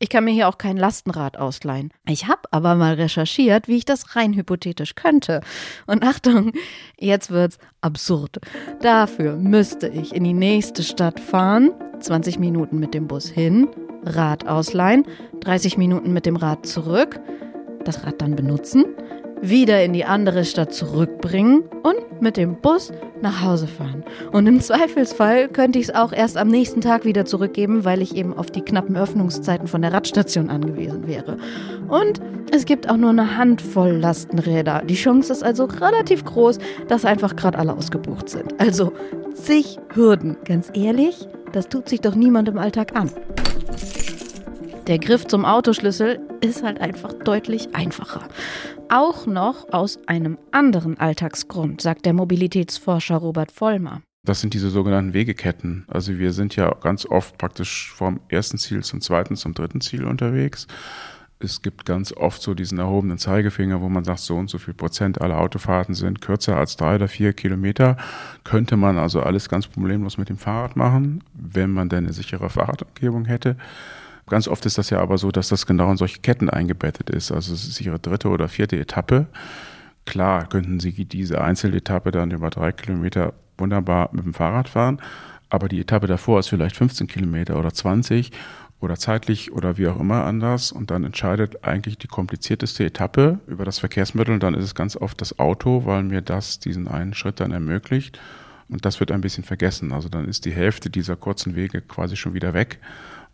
Ich 0.00 0.08
kann 0.08 0.24
mir 0.24 0.32
hier 0.32 0.48
auch 0.48 0.58
kein 0.58 0.76
Lastenrad 0.76 1.36
ausleihen. 1.36 1.90
Ich 2.06 2.26
habe 2.26 2.42
aber 2.50 2.74
mal 2.74 2.94
recherchiert, 2.94 3.68
wie 3.68 3.76
ich 3.76 3.84
das 3.84 4.16
rein 4.16 4.34
hypothetisch 4.34 4.96
könnte. 4.96 5.40
Und 5.86 6.04
Achtung, 6.04 6.52
jetzt 6.98 7.30
wird's 7.30 7.58
absurd. 7.80 8.38
Dafür 8.80 9.36
müsste 9.36 9.88
ich 9.88 10.14
in 10.14 10.24
die 10.24 10.32
nächste 10.32 10.82
Stadt 10.82 11.20
fahren, 11.20 11.70
20 12.00 12.38
Minuten 12.38 12.80
mit 12.80 12.92
dem 12.92 13.06
Bus 13.06 13.28
hin, 13.28 13.68
Rad 14.04 14.46
ausleihen, 14.46 15.04
30 15.40 15.78
Minuten 15.78 16.12
mit 16.12 16.26
dem 16.26 16.36
Rad 16.36 16.66
zurück, 16.66 17.20
das 17.84 18.04
Rad 18.04 18.20
dann 18.20 18.36
benutzen, 18.36 18.86
wieder 19.40 19.84
in 19.84 19.92
die 19.92 20.04
andere 20.04 20.44
Stadt 20.44 20.72
zurückbringen 20.72 21.64
und 21.82 22.22
mit 22.22 22.36
dem 22.36 22.56
Bus 22.56 22.92
nach 23.20 23.42
Hause 23.42 23.66
fahren. 23.66 24.04
Und 24.32 24.46
im 24.46 24.60
Zweifelsfall 24.60 25.48
könnte 25.48 25.78
ich 25.78 25.88
es 25.88 25.94
auch 25.94 26.12
erst 26.12 26.36
am 26.36 26.48
nächsten 26.48 26.80
Tag 26.80 27.04
wieder 27.04 27.24
zurückgeben, 27.26 27.84
weil 27.84 28.00
ich 28.00 28.16
eben 28.16 28.32
auf 28.34 28.50
die 28.50 28.62
knappen 28.62 28.96
Öffnungszeiten 28.96 29.66
von 29.66 29.82
der 29.82 29.92
Radstation 29.92 30.50
angewiesen 30.50 31.06
wäre. 31.06 31.36
Und 31.88 32.20
es 32.52 32.64
gibt 32.64 32.88
auch 32.88 32.96
nur 32.96 33.10
eine 33.10 33.36
Handvoll 33.36 33.92
Lastenräder. 33.92 34.82
Die 34.86 34.94
Chance 34.94 35.32
ist 35.32 35.42
also 35.42 35.64
relativ 35.64 36.24
groß, 36.24 36.58
dass 36.88 37.04
einfach 37.04 37.36
gerade 37.36 37.58
alle 37.58 37.74
ausgebucht 37.74 38.28
sind. 38.28 38.58
Also 38.60 38.92
zig 39.34 39.78
Hürden. 39.94 40.36
Ganz 40.44 40.70
ehrlich, 40.74 41.28
das 41.52 41.68
tut 41.68 41.88
sich 41.88 42.00
doch 42.00 42.14
niemand 42.14 42.48
im 42.48 42.58
Alltag 42.58 42.96
an. 42.96 43.10
Der 44.86 44.98
Griff 44.98 45.26
zum 45.26 45.46
Autoschlüssel 45.46 46.20
ist 46.42 46.62
halt 46.62 46.78
einfach 46.78 47.14
deutlich 47.14 47.74
einfacher. 47.74 48.28
Auch 48.90 49.26
noch 49.26 49.72
aus 49.72 49.98
einem 50.06 50.36
anderen 50.52 50.98
Alltagsgrund, 50.98 51.80
sagt 51.80 52.04
der 52.04 52.12
Mobilitätsforscher 52.12 53.16
Robert 53.16 53.50
Vollmer. 53.50 54.02
Das 54.26 54.42
sind 54.42 54.52
diese 54.52 54.68
sogenannten 54.68 55.14
Wegeketten. 55.14 55.86
Also 55.88 56.18
wir 56.18 56.34
sind 56.34 56.54
ja 56.56 56.70
ganz 56.82 57.06
oft 57.06 57.38
praktisch 57.38 57.94
vom 57.94 58.20
ersten 58.28 58.58
Ziel 58.58 58.84
zum 58.84 59.00
zweiten, 59.00 59.36
zum 59.36 59.54
dritten 59.54 59.80
Ziel 59.80 60.04
unterwegs. 60.04 60.66
Es 61.38 61.62
gibt 61.62 61.86
ganz 61.86 62.12
oft 62.12 62.42
so 62.42 62.52
diesen 62.52 62.78
erhobenen 62.78 63.16
Zeigefinger, 63.16 63.80
wo 63.80 63.88
man 63.88 64.04
sagt, 64.04 64.20
so 64.20 64.36
und 64.36 64.50
so 64.50 64.58
viel 64.58 64.74
Prozent 64.74 65.18
aller 65.22 65.38
Autofahrten 65.38 65.94
sind 65.94 66.20
kürzer 66.20 66.58
als 66.58 66.76
drei 66.76 66.96
oder 66.96 67.08
vier 67.08 67.32
Kilometer. 67.32 67.96
Könnte 68.44 68.76
man 68.76 68.98
also 68.98 69.22
alles 69.22 69.48
ganz 69.48 69.66
problemlos 69.66 70.18
mit 70.18 70.28
dem 70.28 70.36
Fahrrad 70.36 70.76
machen, 70.76 71.24
wenn 71.32 71.70
man 71.70 71.88
denn 71.88 72.04
eine 72.04 72.12
sichere 72.12 72.50
Fahrradumgebung 72.50 73.24
hätte. 73.24 73.56
Ganz 74.26 74.48
oft 74.48 74.64
ist 74.64 74.78
das 74.78 74.90
ja 74.90 75.00
aber 75.00 75.18
so, 75.18 75.30
dass 75.30 75.48
das 75.48 75.66
genau 75.66 75.90
in 75.90 75.96
solche 75.96 76.20
Ketten 76.20 76.48
eingebettet 76.48 77.10
ist. 77.10 77.30
Also 77.30 77.52
es 77.52 77.66
ist 77.68 77.80
ihre 77.80 77.98
dritte 77.98 78.28
oder 78.28 78.48
vierte 78.48 78.78
Etappe. 78.78 79.26
Klar 80.06 80.48
könnten 80.48 80.80
Sie 80.80 80.92
diese 81.04 81.40
Einzeletappe 81.40 82.10
dann 82.10 82.30
über 82.30 82.50
drei 82.50 82.72
Kilometer 82.72 83.34
wunderbar 83.56 84.10
mit 84.12 84.24
dem 84.24 84.34
Fahrrad 84.34 84.68
fahren, 84.68 85.00
aber 85.48 85.68
die 85.68 85.80
Etappe 85.80 86.06
davor 86.06 86.40
ist 86.40 86.48
vielleicht 86.48 86.76
15 86.76 87.06
Kilometer 87.06 87.58
oder 87.58 87.72
20 87.72 88.32
oder 88.80 88.96
zeitlich 88.96 89.52
oder 89.52 89.78
wie 89.78 89.88
auch 89.88 89.98
immer 89.98 90.24
anders 90.24 90.72
und 90.72 90.90
dann 90.90 91.04
entscheidet 91.04 91.64
eigentlich 91.64 91.96
die 91.96 92.08
komplizierteste 92.08 92.84
Etappe 92.84 93.38
über 93.46 93.64
das 93.64 93.78
Verkehrsmittel 93.78 94.34
und 94.34 94.42
dann 94.42 94.54
ist 94.54 94.64
es 94.64 94.74
ganz 94.74 94.96
oft 94.96 95.20
das 95.20 95.38
Auto, 95.38 95.86
weil 95.86 96.02
mir 96.02 96.20
das 96.20 96.58
diesen 96.58 96.88
einen 96.88 97.14
Schritt 97.14 97.40
dann 97.40 97.52
ermöglicht 97.52 98.18
und 98.68 98.84
das 98.84 99.00
wird 99.00 99.10
ein 99.10 99.20
bisschen 99.20 99.44
vergessen. 99.44 99.92
Also 99.92 100.08
dann 100.08 100.26
ist 100.26 100.44
die 100.44 100.52
Hälfte 100.52 100.90
dieser 100.90 101.16
kurzen 101.16 101.54
Wege 101.54 101.80
quasi 101.80 102.16
schon 102.16 102.34
wieder 102.34 102.52
weg 102.52 102.78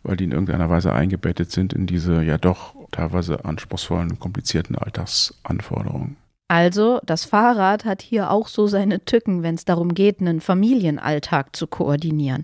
weil 0.03 0.17
die 0.17 0.23
in 0.25 0.31
irgendeiner 0.31 0.69
Weise 0.69 0.93
eingebettet 0.93 1.51
sind 1.51 1.73
in 1.73 1.87
diese 1.87 2.23
ja 2.23 2.37
doch 2.37 2.75
teilweise 2.91 3.45
anspruchsvollen 3.45 4.11
und 4.11 4.19
komplizierten 4.19 4.75
Alltagsanforderungen. 4.75 6.17
Also, 6.47 6.99
das 7.05 7.23
Fahrrad 7.23 7.85
hat 7.85 8.01
hier 8.01 8.29
auch 8.29 8.47
so 8.47 8.67
seine 8.67 9.05
Tücken, 9.05 9.41
wenn 9.41 9.55
es 9.55 9.63
darum 9.63 9.93
geht, 9.93 10.19
einen 10.19 10.41
Familienalltag 10.41 11.55
zu 11.55 11.65
koordinieren. 11.65 12.43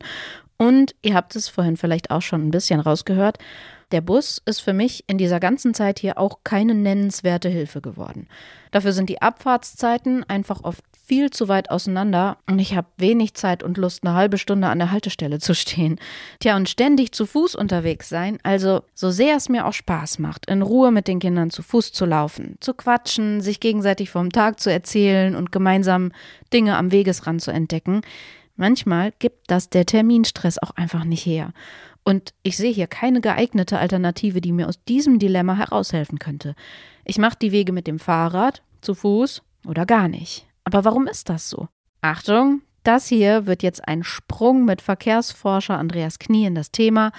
Und 0.58 0.96
ihr 1.02 1.14
habt 1.14 1.36
es 1.36 1.50
vorhin 1.50 1.76
vielleicht 1.76 2.10
auch 2.10 2.22
schon 2.22 2.48
ein 2.48 2.52
bisschen 2.52 2.80
rausgehört, 2.80 3.38
der 3.92 4.02
Bus 4.02 4.42
ist 4.46 4.60
für 4.60 4.74
mich 4.74 5.06
in 5.08 5.18
dieser 5.18 5.40
ganzen 5.40 5.74
Zeit 5.74 6.00
hier 6.00 6.18
auch 6.18 6.40
keine 6.44 6.74
nennenswerte 6.74 7.48
Hilfe 7.48 7.80
geworden. 7.80 8.28
Dafür 8.72 8.92
sind 8.92 9.10
die 9.10 9.22
Abfahrtszeiten 9.22 10.26
einfach 10.28 10.64
oft 10.64 10.84
viel 11.08 11.30
zu 11.30 11.48
weit 11.48 11.72
auseinander 11.72 12.38
und 12.48 12.60
ich 12.60 12.76
habe 12.76 12.88
wenig 12.98 13.34
Zeit 13.34 13.64
und 13.64 13.78
Lust, 13.78 14.06
eine 14.06 14.14
halbe 14.14 14.38
Stunde 14.38 14.68
an 14.68 14.80
der 14.80 14.92
Haltestelle 14.92 15.40
zu 15.40 15.56
stehen. 15.56 16.00
Tja, 16.40 16.58
und 16.58 16.68
ständig 16.68 17.14
zu 17.14 17.26
Fuß 17.26 17.56
unterwegs 17.56 18.10
sein, 18.10 18.40
also 18.44 18.82
so 18.94 19.10
sehr 19.10 19.38
es 19.38 19.48
mir 19.48 19.66
auch 19.66 19.74
Spaß 19.74 20.20
macht, 20.20 20.48
in 20.48 20.62
Ruhe 20.62 20.92
mit 20.92 21.08
den 21.08 21.20
Kindern 21.20 21.50
zu 21.50 21.64
Fuß 21.64 21.94
zu 21.94 22.06
laufen, 22.06 22.58
zu 22.60 22.74
quatschen, 22.74 23.40
sich 23.40 23.62
gegenseitig 23.62 24.10
vom 24.10 24.32
Tag 24.34 24.60
zu 24.60 24.70
erzählen 24.70 25.36
und 25.36 25.54
gemeinsam 25.54 26.12
Dinge 26.52 26.76
am 26.76 26.92
Wegesrand 26.92 27.42
zu 27.42 27.52
entdecken, 27.52 28.02
manchmal 28.58 29.14
gibt 29.20 29.50
das 29.50 29.70
der 29.70 29.86
Terminstress 29.86 30.58
auch 30.62 30.72
einfach 30.72 31.06
nicht 31.06 31.26
her. 31.26 31.54
Und 32.04 32.34
ich 32.44 32.58
sehe 32.58 32.72
hier 32.72 32.88
keine 32.88 33.22
geeignete 33.22 33.80
Alternative, 33.80 34.42
die 34.42 34.52
mir 34.52 34.68
aus 34.68 34.84
diesem 34.86 35.20
Dilemma 35.20 35.56
heraushelfen 35.56 36.20
könnte. 36.20 36.56
Ich 37.06 37.18
mache 37.18 37.38
die 37.42 37.54
Wege 37.54 37.72
mit 37.72 37.88
dem 37.88 38.00
Fahrrad, 38.00 38.62
zu 38.82 38.94
Fuß 38.94 39.42
oder 39.66 39.86
gar 39.86 40.08
nicht. 40.08 40.47
Aber 40.68 40.84
warum 40.84 41.08
ist 41.08 41.30
das 41.30 41.50
so? 41.50 41.70
Achtung, 42.02 42.62
das 42.84 43.08
hier 43.08 43.46
wird 43.46 43.64
jetzt 43.64 43.88
ein 43.88 44.04
Sprung 44.04 44.66
mit 44.66 44.82
Verkehrsforscher 44.82 45.78
Andreas 45.78 46.20
Knie 46.20 46.46
in 46.46 46.56
das 46.56 46.72
Thema. 46.72 47.14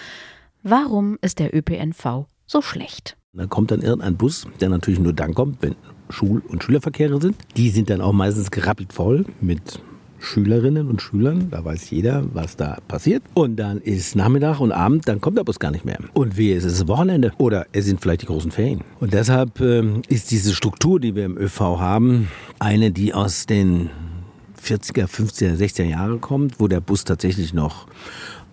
Warum 0.62 1.16
ist 1.22 1.38
der 1.38 1.56
ÖPNV 1.56 2.26
so 2.44 2.60
schlecht? 2.60 3.16
Da 3.32 3.46
kommt 3.46 3.70
dann 3.70 3.80
irgendein 3.80 4.18
Bus, 4.18 4.46
der 4.60 4.68
natürlich 4.68 5.00
nur 5.00 5.14
dann 5.14 5.32
kommt, 5.32 5.62
wenn 5.62 5.76
Schul- 6.10 6.42
und 6.46 6.62
Schülerverkehre 6.62 7.22
sind. 7.22 7.36
Die 7.56 7.70
sind 7.70 7.88
dann 7.88 8.02
auch 8.02 8.12
meistens 8.12 8.50
gerappelt 8.50 8.92
voll 8.92 9.24
mit 9.40 9.80
Schülerinnen 10.18 10.88
und 10.88 11.02
Schülern. 11.02 11.48
Da 11.50 11.64
weiß 11.64 11.90
jeder, 11.90 12.24
was 12.32 12.56
da 12.56 12.78
passiert. 12.88 13.22
Und 13.34 13.56
dann 13.56 13.78
ist 13.78 14.16
Nachmittag 14.16 14.60
und 14.60 14.72
Abend, 14.72 15.08
dann 15.08 15.20
kommt 15.20 15.38
der 15.38 15.44
Bus 15.44 15.58
gar 15.58 15.70
nicht 15.70 15.84
mehr. 15.84 15.98
Und 16.14 16.36
wie 16.36 16.52
ist 16.52 16.64
es 16.64 16.86
Wochenende? 16.88 17.32
Oder 17.38 17.66
es 17.72 17.86
sind 17.86 18.00
vielleicht 18.00 18.22
die 18.22 18.26
großen 18.26 18.50
Ferien. 18.50 18.82
Und 19.00 19.12
deshalb 19.12 19.60
ähm, 19.60 20.02
ist 20.08 20.30
diese 20.30 20.54
Struktur, 20.54 21.00
die 21.00 21.14
wir 21.14 21.24
im 21.24 21.38
ÖV 21.38 21.60
haben, 21.60 22.28
eine, 22.58 22.90
die 22.90 23.14
aus 23.14 23.46
den 23.46 23.90
40er, 24.62 25.06
50er, 25.06 25.56
60er 25.56 25.84
Jahre 25.84 26.18
kommt, 26.18 26.60
wo 26.60 26.68
der 26.68 26.80
Bus 26.80 27.04
tatsächlich 27.04 27.54
noch 27.54 27.86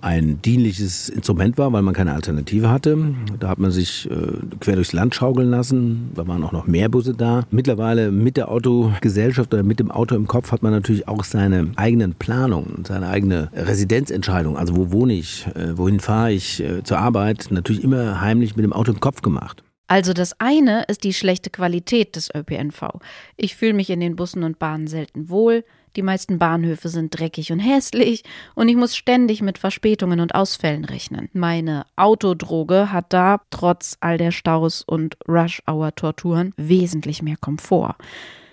ein 0.02 0.42
dienliches 0.42 1.10
Instrument 1.10 1.58
war, 1.58 1.72
weil 1.74 1.82
man 1.82 1.94
keine 1.94 2.14
Alternative 2.14 2.70
hatte. 2.70 3.16
Da 3.40 3.50
hat 3.50 3.60
man 3.60 3.72
sich 3.72 4.10
äh, 4.10 4.16
quer 4.60 4.76
durchs 4.76 4.94
Land 4.94 5.16
schaukeln 5.16 5.50
lassen. 5.50 6.12
Da 6.16 6.28
waren 6.28 6.44
auch 6.44 6.52
noch 6.52 6.68
mehr 6.68 6.90
Busse 6.90 7.14
da. 7.14 7.44
Mittlerweile 7.52 8.12
mit 8.12 8.38
der 8.38 8.50
Autogesellschaft 8.50 9.54
oder 9.54 9.64
mit 9.64 9.80
dem 9.80 9.92
Auto 9.92 10.16
im 10.16 10.28
Kopf 10.28 10.52
hat 10.52 10.64
man 10.64 10.72
natürlich 10.72 11.08
auch 11.08 11.24
seine 11.24 11.72
eigenen 11.76 12.14
Planungen, 12.14 12.86
seine 12.86 13.08
eigene 13.08 13.50
Residenzentscheidung. 13.54 14.58
Also 14.58 14.76
wo 14.76 14.92
wohne 14.92 15.14
ich, 15.14 15.48
äh, 15.56 15.78
wohin 15.78 16.00
fahre 16.00 16.32
ich 16.34 16.62
äh, 16.62 16.84
zur 16.84 17.00
Arbeit, 17.00 17.48
natürlich 17.50 17.84
immer 17.84 18.22
heimlich 18.22 18.56
mit 18.56 18.64
dem 18.64 18.74
Auto 18.74 18.92
im 18.92 19.00
Kopf 19.00 19.22
gemacht. 19.22 19.64
Also 19.88 20.14
das 20.14 20.40
eine 20.40 20.84
ist 20.88 21.04
die 21.04 21.14
schlechte 21.14 21.50
Qualität 21.50 22.16
des 22.16 22.34
ÖPNV. 22.34 23.00
Ich 23.38 23.56
fühle 23.56 23.74
mich 23.74 23.90
in 23.90 24.00
den 24.00 24.16
Bussen 24.16 24.44
und 24.44 24.58
Bahnen 24.58 24.88
selten 24.88 25.30
wohl. 25.30 25.64
Die 25.96 26.02
meisten 26.02 26.40
Bahnhöfe 26.40 26.90
sind 26.90 27.18
dreckig 27.18 27.52
und 27.52 27.60
hässlich 27.60 28.24
und 28.54 28.68
ich 28.68 28.76
muss 28.76 28.96
ständig 28.96 29.42
mit 29.42 29.58
Verspätungen 29.58 30.20
und 30.20 30.36
Ausfällen 30.36 30.84
rechnen. 30.84 31.30
Meine 31.34 31.86
Autodroge 31.96 32.92
hat 32.92 33.14
da, 33.14 33.42
trotz 33.50 33.98
all 34.02 34.18
der 34.18 34.32
Staus 34.32 34.82
und 34.82 35.18
Rush-Hour-Torturen, 35.28 36.54
wesentlich 36.58 37.22
mehr 37.22 37.38
Komfort. 37.38 37.96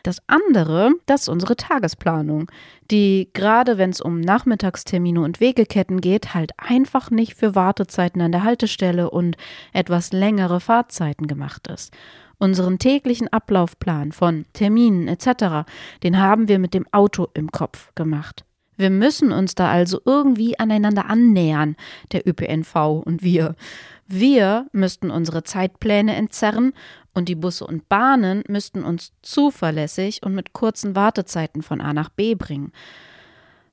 Das 0.05 0.19
andere, 0.27 0.93
das 1.07 1.23
ist 1.23 1.29
unsere 1.29 1.57
Tagesplanung, 1.57 2.51
die 2.91 3.29
gerade 3.35 3.79
wenn 3.79 3.91
es 3.91 4.01
um 4.01 4.21
Nachmittagstermine 4.21 5.21
und 5.21 5.41
Wegeketten 5.41 6.01
geht, 6.01 6.35
halt 6.35 6.53
einfach 6.57 7.11
nicht 7.11 7.35
für 7.35 7.55
Wartezeiten 7.55 8.21
an 8.21 8.33
der 8.33 8.43
Haltestelle 8.43 9.11
und 9.11 9.37
etwas 9.73 10.13
längere 10.13 10.59
Fahrzeiten 10.59 11.29
gemacht 11.29 11.69
ist. 11.69 11.93
Unseren 12.43 12.81
täglichen 12.81 13.29
Ablaufplan 13.29 14.11
von 14.11 14.47
Terminen 14.53 15.07
etc., 15.07 15.65
den 16.03 16.19
haben 16.19 16.49
wir 16.49 16.59
mit 16.59 16.75
dem 16.75 16.87
Auto 16.91 17.29
im 17.35 17.53
Kopf 17.53 17.95
gemacht. 17.95 18.45
Wir 18.77 18.91
müssen 18.91 19.31
uns 19.31 19.55
da 19.55 19.71
also 19.71 20.01
irgendwie 20.05 20.59
aneinander 20.59 21.09
annähern, 21.09 21.77
der 22.11 22.27
ÖPNV 22.27 23.05
und 23.05 23.23
wir. 23.23 23.55
Wir 24.09 24.67
müssten 24.73 25.13
unsere 25.13 25.45
Zeitpläne 25.45 26.17
entzerren 26.17 26.73
und 27.15 27.29
die 27.29 27.37
Busse 27.37 27.65
und 27.65 27.89
Bahnen 27.89 28.43
müssten 28.49 28.83
uns 28.83 29.13
zuverlässig 29.23 30.25
und 30.25 30.35
mit 30.35 30.53
kurzen 30.53 30.97
Wartezeiten 30.97 31.63
von 31.63 31.81
A 31.81 31.93
nach 31.93 32.09
B 32.09 32.35
bringen. 32.35 32.73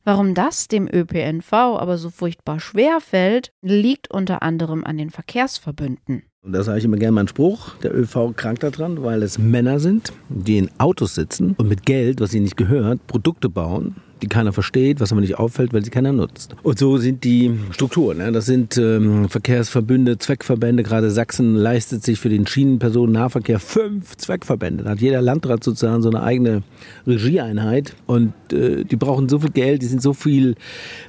Warum 0.04 0.36
das 0.36 0.68
dem 0.68 0.88
ÖPNV 0.88 1.52
aber 1.54 1.98
so 1.98 2.12
furchtbar 2.12 2.60
schwer 2.60 3.02
fällt, 3.02 3.52
liegt 3.64 4.12
unter 4.12 4.44
anderem 4.44 4.84
an 4.84 5.00
den 5.00 5.10
Verkehrsverbünden. 5.10 6.29
Und 6.42 6.54
da 6.54 6.64
sage 6.64 6.80
ich 6.80 6.86
immer 6.86 6.96
gerne 6.96 7.12
meinen 7.12 7.28
Spruch, 7.28 7.76
der 7.84 7.94
ÖV 7.94 8.34
krankt 8.34 8.64
daran, 8.64 9.04
weil 9.04 9.24
es 9.24 9.38
Männer 9.38 9.82
sind, 9.82 10.14
die 10.30 10.58
in 10.58 10.72
Autos 10.78 11.16
sitzen 11.16 11.54
und 11.58 11.68
mit 11.68 11.86
Geld, 11.86 12.22
was 12.22 12.34
ihnen 12.34 12.46
nicht 12.46 12.56
gehört, 12.56 13.06
Produkte 13.08 13.50
bauen, 13.50 13.98
die 14.22 14.28
keiner 14.28 14.54
versteht, 14.54 15.00
was 15.00 15.12
aber 15.12 15.22
nicht 15.22 15.38
auffällt, 15.38 15.74
weil 15.74 15.84
sie 15.84 15.92
keiner 15.92 16.12
nutzt. 16.12 16.56
Und 16.64 16.80
so 16.80 16.98
sind 16.98 17.24
die 17.24 17.52
Strukturen. 17.72 18.18
Ne? 18.18 18.32
Das 18.32 18.46
sind 18.46 18.78
ähm, 18.78 19.30
Verkehrsverbünde, 19.30 20.18
Zweckverbände. 20.18 20.84
Gerade 20.84 21.12
Sachsen 21.12 21.56
leistet 21.56 22.04
sich 22.04 22.20
für 22.20 22.30
den 22.30 22.48
Schienenpersonennahverkehr 22.48 23.60
fünf 23.60 24.18
Zweckverbände. 24.18 24.84
Da 24.84 24.92
hat 24.92 25.02
jeder 25.02 25.22
Landrat 25.22 25.64
sozusagen 25.64 26.02
so 26.02 26.10
eine 26.10 26.24
eigene 26.24 26.64
Regieeinheit. 27.08 27.96
Und 28.06 28.34
äh, 28.52 28.84
die 28.84 28.96
brauchen 28.96 29.30
so 29.30 29.40
viel 29.40 29.52
Geld, 29.52 29.82
die 29.82 29.88
sind 29.88 30.02
so 30.02 30.14
viel 30.14 30.56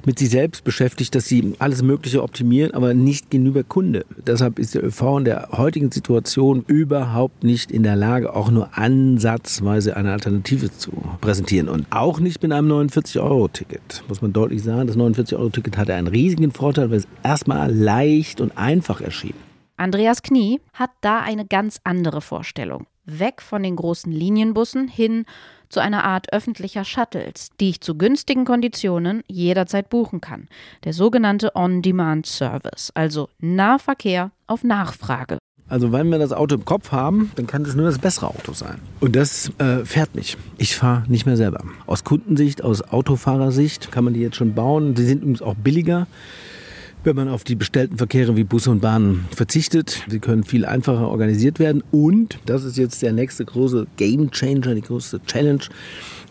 mit 0.05 0.19
sich 0.19 0.29
selbst 0.29 0.63
beschäftigt, 0.63 1.15
dass 1.15 1.25
sie 1.25 1.53
alles 1.59 1.83
Mögliche 1.83 2.23
optimieren, 2.23 2.73
aber 2.73 2.93
nicht 2.93 3.29
gegenüber 3.29 3.63
Kunde. 3.63 4.05
Deshalb 4.25 4.59
ist 4.59 4.75
der 4.75 4.83
ÖV 4.83 5.17
in 5.19 5.25
der 5.25 5.49
heutigen 5.51 5.91
Situation 5.91 6.63
überhaupt 6.67 7.43
nicht 7.43 7.71
in 7.71 7.83
der 7.83 7.95
Lage, 7.95 8.35
auch 8.35 8.51
nur 8.51 8.77
ansatzweise 8.77 9.95
eine 9.95 10.11
Alternative 10.11 10.71
zu 10.75 10.91
präsentieren. 11.21 11.67
Und 11.67 11.87
auch 11.89 12.19
nicht 12.19 12.41
mit 12.41 12.51
einem 12.51 12.67
neuen 12.67 12.89
49-Euro-Ticket, 13.01 14.03
muss 14.07 14.21
man 14.21 14.33
deutlich 14.33 14.63
sagen. 14.63 14.87
Das 14.87 14.97
49-Euro-Ticket 14.97 15.77
hatte 15.77 15.93
einen 15.93 16.07
riesigen 16.07 16.51
Vorteil, 16.51 16.89
weil 16.89 16.97
es 16.97 17.07
erstmal 17.23 17.73
leicht 17.73 18.41
und 18.41 18.57
einfach 18.57 19.01
erschien. 19.01 19.33
Andreas 19.77 20.21
Knie 20.21 20.61
hat 20.73 20.91
da 21.01 21.19
eine 21.19 21.45
ganz 21.45 21.79
andere 21.83 22.21
Vorstellung. 22.21 22.85
Weg 23.05 23.41
von 23.41 23.63
den 23.63 23.75
großen 23.75 24.11
Linienbussen 24.11 24.87
hin 24.87 25.25
zu 25.69 25.79
einer 25.79 26.03
Art 26.03 26.31
öffentlicher 26.33 26.85
Shuttles, 26.85 27.49
die 27.59 27.69
ich 27.69 27.81
zu 27.81 27.97
günstigen 27.97 28.45
Konditionen 28.45 29.23
jederzeit 29.27 29.89
buchen 29.89 30.21
kann. 30.21 30.49
Der 30.83 30.93
sogenannte 30.93 31.55
On-Demand-Service, 31.55 32.91
also 32.93 33.29
Nahverkehr 33.39 34.31
auf 34.45 34.63
Nachfrage. 34.63 35.39
Also 35.71 35.93
wenn 35.93 36.09
wir 36.09 36.19
das 36.19 36.33
Auto 36.33 36.55
im 36.55 36.65
Kopf 36.65 36.91
haben, 36.91 37.31
dann 37.35 37.47
kann 37.47 37.63
das 37.63 37.75
nur 37.75 37.85
das 37.85 37.97
bessere 37.97 38.27
Auto 38.27 38.51
sein. 38.51 38.75
Und 38.99 39.15
das 39.15 39.53
äh, 39.57 39.85
fährt 39.85 40.13
mich. 40.15 40.35
Ich 40.57 40.75
fahre 40.75 41.05
nicht 41.07 41.25
mehr 41.25 41.37
selber. 41.37 41.63
Aus 41.87 42.03
Kundensicht, 42.03 42.61
aus 42.61 42.81
Autofahrersicht 42.81 43.89
kann 43.89 44.03
man 44.03 44.13
die 44.13 44.19
jetzt 44.19 44.35
schon 44.35 44.53
bauen. 44.53 44.95
Die 44.95 45.05
sind 45.05 45.19
übrigens 45.19 45.41
auch 45.41 45.55
billiger, 45.55 46.07
wenn 47.05 47.15
man 47.15 47.29
auf 47.29 47.45
die 47.45 47.55
bestellten 47.55 47.97
Verkehre 47.97 48.35
wie 48.35 48.43
Busse 48.43 48.69
und 48.69 48.81
Bahnen 48.81 49.29
verzichtet. 49.33 50.03
Sie 50.09 50.19
können 50.19 50.43
viel 50.43 50.65
einfacher 50.65 51.07
organisiert 51.07 51.57
werden. 51.57 51.81
Und, 51.89 52.39
das 52.45 52.65
ist 52.65 52.75
jetzt 52.77 53.01
der 53.01 53.13
nächste 53.13 53.45
große 53.45 53.87
Game 53.95 54.29
Changer, 54.29 54.75
die 54.75 54.81
größte 54.81 55.21
Challenge, 55.25 55.63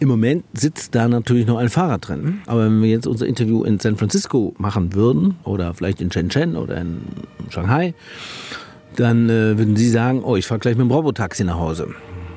im 0.00 0.08
Moment 0.08 0.44
sitzt 0.52 0.94
da 0.94 1.08
natürlich 1.08 1.46
noch 1.46 1.56
ein 1.56 1.70
Fahrer 1.70 1.96
drin. 1.96 2.42
Aber 2.44 2.66
wenn 2.66 2.82
wir 2.82 2.90
jetzt 2.90 3.06
unser 3.06 3.26
Interview 3.26 3.64
in 3.64 3.78
San 3.80 3.96
Francisco 3.96 4.54
machen 4.58 4.92
würden 4.92 5.36
oder 5.44 5.72
vielleicht 5.72 6.02
in 6.02 6.12
Shenzhen 6.12 6.56
oder 6.56 6.78
in 6.78 6.98
Shanghai, 7.48 7.94
dann 9.00 9.28
äh, 9.28 9.58
würden 9.58 9.76
Sie 9.76 9.88
sagen, 9.88 10.22
oh, 10.22 10.36
ich 10.36 10.46
fahre 10.46 10.60
gleich 10.60 10.76
mit 10.76 10.86
dem 10.86 10.90
Robotaxi 10.90 11.44
nach 11.44 11.58
Hause. 11.58 11.88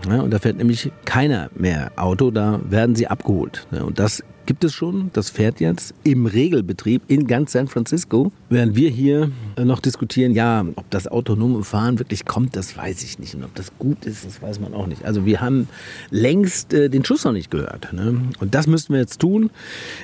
Ja, 0.09 0.21
und 0.21 0.31
da 0.31 0.39
fährt 0.39 0.57
nämlich 0.57 0.91
keiner 1.05 1.49
mehr 1.55 1.91
Auto, 1.95 2.31
da 2.31 2.59
werden 2.69 2.95
Sie 2.95 3.07
abgeholt. 3.07 3.67
Ja, 3.71 3.83
und 3.83 3.99
das 3.99 4.23
gibt 4.45 4.63
es 4.63 4.73
schon. 4.73 5.09
Das 5.13 5.29
fährt 5.29 5.59
jetzt 5.59 5.93
im 6.03 6.25
Regelbetrieb 6.25 7.03
in 7.07 7.27
ganz 7.27 7.53
San 7.53 7.67
Francisco. 7.67 8.31
Während 8.49 8.75
wir 8.75 8.89
hier 8.89 9.31
äh, 9.55 9.65
noch 9.65 9.79
diskutieren, 9.79 10.33
ja, 10.33 10.65
ob 10.75 10.89
das 10.89 11.07
autonome 11.07 11.63
Fahren 11.63 11.99
wirklich 11.99 12.25
kommt, 12.25 12.55
das 12.55 12.77
weiß 12.77 13.03
ich 13.03 13.19
nicht. 13.19 13.35
Und 13.35 13.43
ob 13.43 13.55
das 13.55 13.71
gut 13.77 14.05
ist, 14.05 14.25
das 14.25 14.41
weiß 14.41 14.59
man 14.59 14.73
auch 14.73 14.87
nicht. 14.87 15.05
Also 15.05 15.25
wir 15.25 15.41
haben 15.41 15.67
längst 16.09 16.73
äh, 16.73 16.89
den 16.89 17.05
Schuss 17.05 17.23
noch 17.23 17.31
nicht 17.31 17.51
gehört. 17.51 17.93
Ne? 17.93 18.21
Und 18.39 18.55
das 18.55 18.67
müssten 18.67 18.93
wir 18.93 18.99
jetzt 18.99 19.19
tun. 19.19 19.49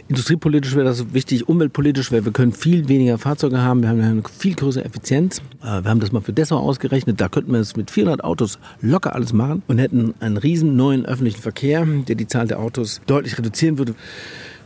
Industriepolitisch 0.07 0.75
wäre 0.75 0.85
das 0.85 1.13
wichtig, 1.13 1.47
umweltpolitisch, 1.47 2.11
weil 2.11 2.25
wir 2.25 2.31
können 2.31 2.51
viel 2.51 2.87
weniger 2.87 3.17
Fahrzeuge 3.17 3.59
haben. 3.59 3.81
Wir 3.81 3.89
haben 3.89 4.01
eine 4.01 4.23
viel 4.37 4.55
größere 4.55 4.85
Effizienz. 4.85 5.39
Äh, 5.61 5.83
wir 5.83 5.89
haben 5.89 5.99
das 5.99 6.11
mal 6.11 6.21
für 6.21 6.33
Dessau 6.33 6.57
ausgerechnet. 6.57 7.19
Da 7.19 7.29
könnten 7.29 7.51
wir 7.51 7.59
es 7.59 7.75
mit 7.75 7.91
400 7.91 8.23
Autos 8.23 8.59
locker 8.81 9.15
alles 9.15 9.33
machen 9.33 9.63
und 9.67 9.77
hätten 9.77 10.13
einen 10.19 10.37
riesen 10.37 10.75
neuen 10.75 11.05
öffentlichen 11.05 11.41
Verkehr, 11.41 11.85
der 11.85 12.15
die 12.15 12.27
Zahl 12.27 12.47
der 12.47 12.59
Autos 12.59 13.01
deutlich 13.05 13.37
reduzieren 13.37 13.77
würde. 13.77 13.95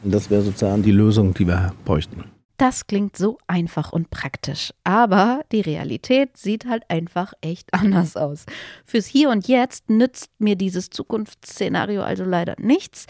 Und 0.03 0.13
das 0.13 0.29
wäre 0.29 0.41
sozusagen 0.41 0.83
die 0.83 0.91
Lösung, 0.91 1.33
die 1.33 1.47
wir 1.47 1.73
bräuchten. 1.85 2.25
Das 2.57 2.85
klingt 2.85 3.17
so 3.17 3.39
einfach 3.47 3.91
und 3.91 4.11
praktisch, 4.11 4.73
aber 4.83 5.41
die 5.51 5.61
Realität 5.61 6.37
sieht 6.37 6.65
halt 6.65 6.83
einfach 6.87 7.33
echt 7.41 7.73
anders 7.73 8.15
aus. 8.15 8.45
Fürs 8.85 9.07
Hier 9.07 9.29
und 9.29 9.47
Jetzt 9.47 9.89
nützt 9.89 10.29
mir 10.39 10.55
dieses 10.55 10.89
Zukunftsszenario 10.89 12.03
also 12.03 12.23
leider 12.23 12.55
nichts, 12.59 13.07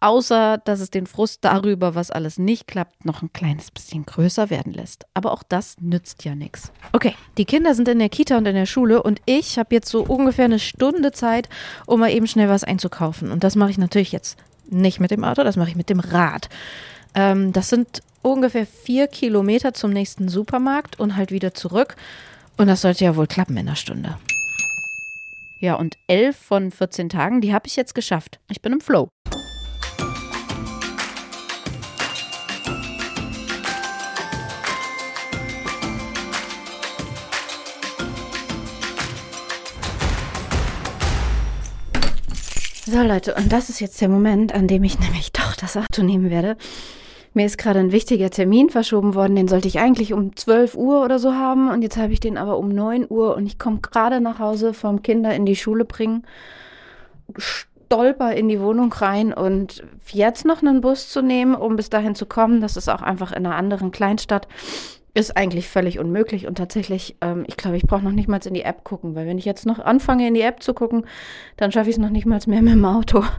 außer 0.00 0.58
dass 0.58 0.80
es 0.80 0.90
den 0.90 1.06
Frust 1.06 1.44
darüber, 1.44 1.94
was 1.94 2.10
alles 2.10 2.38
nicht 2.38 2.66
klappt, 2.66 3.04
noch 3.04 3.22
ein 3.22 3.32
kleines 3.32 3.70
bisschen 3.70 4.04
größer 4.06 4.50
werden 4.50 4.72
lässt. 4.72 5.04
Aber 5.14 5.32
auch 5.32 5.44
das 5.44 5.76
nützt 5.80 6.24
ja 6.24 6.34
nichts. 6.34 6.72
Okay, 6.92 7.14
die 7.38 7.44
Kinder 7.44 7.74
sind 7.74 7.86
in 7.86 8.00
der 8.00 8.08
Kita 8.08 8.38
und 8.38 8.46
in 8.46 8.54
der 8.54 8.66
Schule 8.66 9.02
und 9.02 9.20
ich 9.24 9.58
habe 9.58 9.74
jetzt 9.74 9.90
so 9.90 10.02
ungefähr 10.02 10.46
eine 10.46 10.58
Stunde 10.58 11.12
Zeit, 11.12 11.48
um 11.86 12.00
mal 12.00 12.10
eben 12.10 12.26
schnell 12.26 12.48
was 12.48 12.64
einzukaufen. 12.64 13.30
Und 13.30 13.44
das 13.44 13.56
mache 13.56 13.70
ich 13.70 13.78
natürlich 13.78 14.10
jetzt 14.10 14.36
nicht 14.70 15.00
mit 15.00 15.10
dem 15.10 15.24
Auto, 15.24 15.44
das 15.44 15.56
mache 15.56 15.70
ich 15.70 15.76
mit 15.76 15.90
dem 15.90 16.00
Rad. 16.00 16.48
Ähm, 17.14 17.52
das 17.52 17.68
sind 17.68 18.02
ungefähr 18.22 18.66
vier 18.66 19.06
Kilometer 19.08 19.74
zum 19.74 19.92
nächsten 19.92 20.28
Supermarkt 20.28 20.98
und 20.98 21.16
halt 21.16 21.30
wieder 21.30 21.54
zurück. 21.54 21.96
Und 22.56 22.66
das 22.66 22.82
sollte 22.82 23.04
ja 23.04 23.16
wohl 23.16 23.26
klappen 23.26 23.56
in 23.56 23.66
einer 23.66 23.76
Stunde. 23.76 24.18
Ja, 25.58 25.74
und 25.74 25.98
elf 26.06 26.36
von 26.36 26.70
14 26.70 27.08
Tagen, 27.08 27.40
die 27.40 27.52
habe 27.52 27.66
ich 27.66 27.76
jetzt 27.76 27.94
geschafft. 27.94 28.40
Ich 28.50 28.62
bin 28.62 28.72
im 28.72 28.80
Flow. 28.80 29.08
So 42.86 43.02
Leute, 43.02 43.34
und 43.34 43.52
das 43.52 43.68
ist 43.68 43.80
jetzt 43.80 44.00
der 44.00 44.08
Moment, 44.08 44.54
an 44.54 44.66
dem 44.66 44.84
ich 44.84 44.98
nämlich 44.98 45.32
doch 45.34 45.54
das 45.54 45.76
Auto 45.76 46.02
nehmen 46.02 46.30
werde. 46.30 46.56
Mir 47.34 47.46
ist 47.46 47.58
gerade 47.58 47.78
ein 47.78 47.92
wichtiger 47.92 48.30
Termin 48.30 48.70
verschoben 48.70 49.14
worden, 49.14 49.36
den 49.36 49.48
sollte 49.48 49.68
ich 49.68 49.78
eigentlich 49.78 50.12
um 50.14 50.34
12 50.34 50.74
Uhr 50.74 51.04
oder 51.04 51.18
so 51.18 51.34
haben. 51.34 51.70
Und 51.70 51.82
jetzt 51.82 51.98
habe 51.98 52.12
ich 52.12 52.20
den 52.20 52.38
aber 52.38 52.58
um 52.58 52.70
9 52.70 53.06
Uhr 53.08 53.36
und 53.36 53.46
ich 53.46 53.58
komme 53.58 53.80
gerade 53.80 54.20
nach 54.20 54.38
Hause 54.38 54.72
vom 54.72 55.02
Kinder 55.02 55.34
in 55.34 55.44
die 55.44 55.56
Schule 55.56 55.84
bringen, 55.84 56.26
stolper 57.36 58.32
in 58.34 58.48
die 58.48 58.60
Wohnung 58.60 58.92
rein 58.92 59.32
und 59.32 59.84
jetzt 60.10 60.44
noch 60.44 60.62
einen 60.62 60.80
Bus 60.80 61.08
zu 61.08 61.22
nehmen, 61.22 61.54
um 61.54 61.76
bis 61.76 61.90
dahin 61.90 62.14
zu 62.14 62.24
kommen, 62.24 62.60
das 62.60 62.76
ist 62.76 62.88
auch 62.88 63.02
einfach 63.02 63.30
in 63.30 63.46
einer 63.46 63.56
anderen 63.56 63.90
Kleinstadt, 63.90 64.48
ist 65.14 65.36
eigentlich 65.36 65.68
völlig 65.68 65.98
unmöglich 65.98 66.46
und 66.46 66.56
tatsächlich, 66.56 67.16
ähm, 67.20 67.44
ich 67.48 67.56
glaube, 67.56 67.76
ich 67.76 67.82
brauche 67.84 68.02
noch 68.02 68.12
nicht 68.12 68.28
mal 68.28 68.40
in 68.44 68.54
die 68.54 68.62
App 68.62 68.84
gucken, 68.84 69.14
weil 69.14 69.26
wenn 69.26 69.38
ich 69.38 69.44
jetzt 69.44 69.66
noch 69.66 69.78
anfange, 69.78 70.28
in 70.28 70.34
die 70.34 70.42
App 70.42 70.62
zu 70.62 70.74
gucken, 70.74 71.04
dann 71.56 71.72
schaffe 71.72 71.90
ich 71.90 71.96
es 71.96 72.00
noch 72.00 72.10
nicht 72.10 72.26
mal 72.26 72.40
mehr 72.46 72.62
mit 72.62 72.74
dem 72.74 72.84
Auto. 72.84 73.24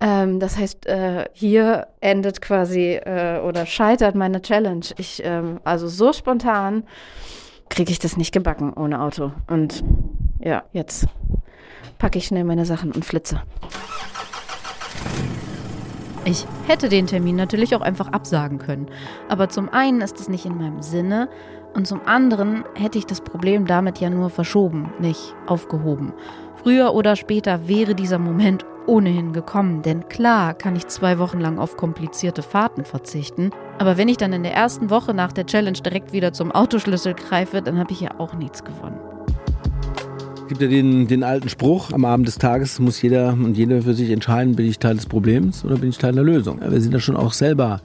Ähm, 0.00 0.38
das 0.38 0.56
heißt, 0.56 0.86
äh, 0.86 1.24
hier 1.32 1.88
endet 2.00 2.40
quasi 2.40 2.92
äh, 2.94 3.40
oder 3.40 3.66
scheitert 3.66 4.14
meine 4.14 4.40
Challenge. 4.40 4.86
Ich, 4.96 5.20
ähm, 5.24 5.58
also 5.64 5.88
so 5.88 6.12
spontan 6.12 6.84
kriege 7.68 7.90
ich 7.90 7.98
das 7.98 8.16
nicht 8.16 8.32
gebacken 8.32 8.72
ohne 8.72 9.00
Auto. 9.02 9.32
Und 9.48 9.82
ja, 10.38 10.62
jetzt 10.72 11.06
packe 11.98 12.18
ich 12.18 12.26
schnell 12.26 12.44
meine 12.44 12.64
Sachen 12.64 12.92
und 12.92 13.04
flitze. 13.04 13.42
Ich 16.28 16.46
hätte 16.66 16.90
den 16.90 17.06
Termin 17.06 17.36
natürlich 17.36 17.74
auch 17.74 17.80
einfach 17.80 18.08
absagen 18.08 18.58
können. 18.58 18.88
Aber 19.30 19.48
zum 19.48 19.70
einen 19.70 20.02
ist 20.02 20.20
es 20.20 20.28
nicht 20.28 20.44
in 20.44 20.58
meinem 20.58 20.82
Sinne 20.82 21.30
und 21.74 21.86
zum 21.86 22.02
anderen 22.04 22.66
hätte 22.74 22.98
ich 22.98 23.06
das 23.06 23.22
Problem 23.22 23.66
damit 23.66 23.98
ja 23.98 24.10
nur 24.10 24.28
verschoben, 24.28 24.92
nicht 24.98 25.34
aufgehoben. 25.46 26.12
Früher 26.56 26.92
oder 26.92 27.16
später 27.16 27.66
wäre 27.66 27.94
dieser 27.94 28.18
Moment 28.18 28.66
ohnehin 28.86 29.32
gekommen, 29.32 29.80
denn 29.80 30.06
klar 30.10 30.52
kann 30.52 30.76
ich 30.76 30.88
zwei 30.88 31.18
Wochen 31.18 31.40
lang 31.40 31.58
auf 31.58 31.78
komplizierte 31.78 32.42
Fahrten 32.42 32.84
verzichten, 32.84 33.50
aber 33.78 33.96
wenn 33.96 34.08
ich 34.08 34.18
dann 34.18 34.34
in 34.34 34.42
der 34.42 34.54
ersten 34.54 34.90
Woche 34.90 35.14
nach 35.14 35.32
der 35.32 35.46
Challenge 35.46 35.78
direkt 35.78 36.12
wieder 36.12 36.34
zum 36.34 36.52
Autoschlüssel 36.52 37.14
greife, 37.14 37.62
dann 37.62 37.78
habe 37.78 37.92
ich 37.92 38.00
ja 38.00 38.18
auch 38.18 38.34
nichts 38.34 38.64
gewonnen. 38.64 39.07
Gibt 40.48 40.62
ja 40.62 40.68
den, 40.68 41.06
den 41.08 41.24
alten 41.24 41.50
Spruch, 41.50 41.92
am 41.92 42.06
Abend 42.06 42.26
des 42.26 42.38
Tages 42.38 42.78
muss 42.78 43.02
jeder 43.02 43.34
und 43.34 43.58
jede 43.58 43.82
für 43.82 43.92
sich 43.92 44.10
entscheiden, 44.10 44.56
bin 44.56 44.64
ich 44.64 44.78
Teil 44.78 44.94
des 44.94 45.04
Problems 45.04 45.62
oder 45.62 45.76
bin 45.76 45.90
ich 45.90 45.98
Teil 45.98 46.14
der 46.14 46.24
Lösung. 46.24 46.58
Wir 46.66 46.80
sind 46.80 46.92
ja 46.92 47.00
schon 47.00 47.16
auch 47.16 47.34
selber 47.34 47.82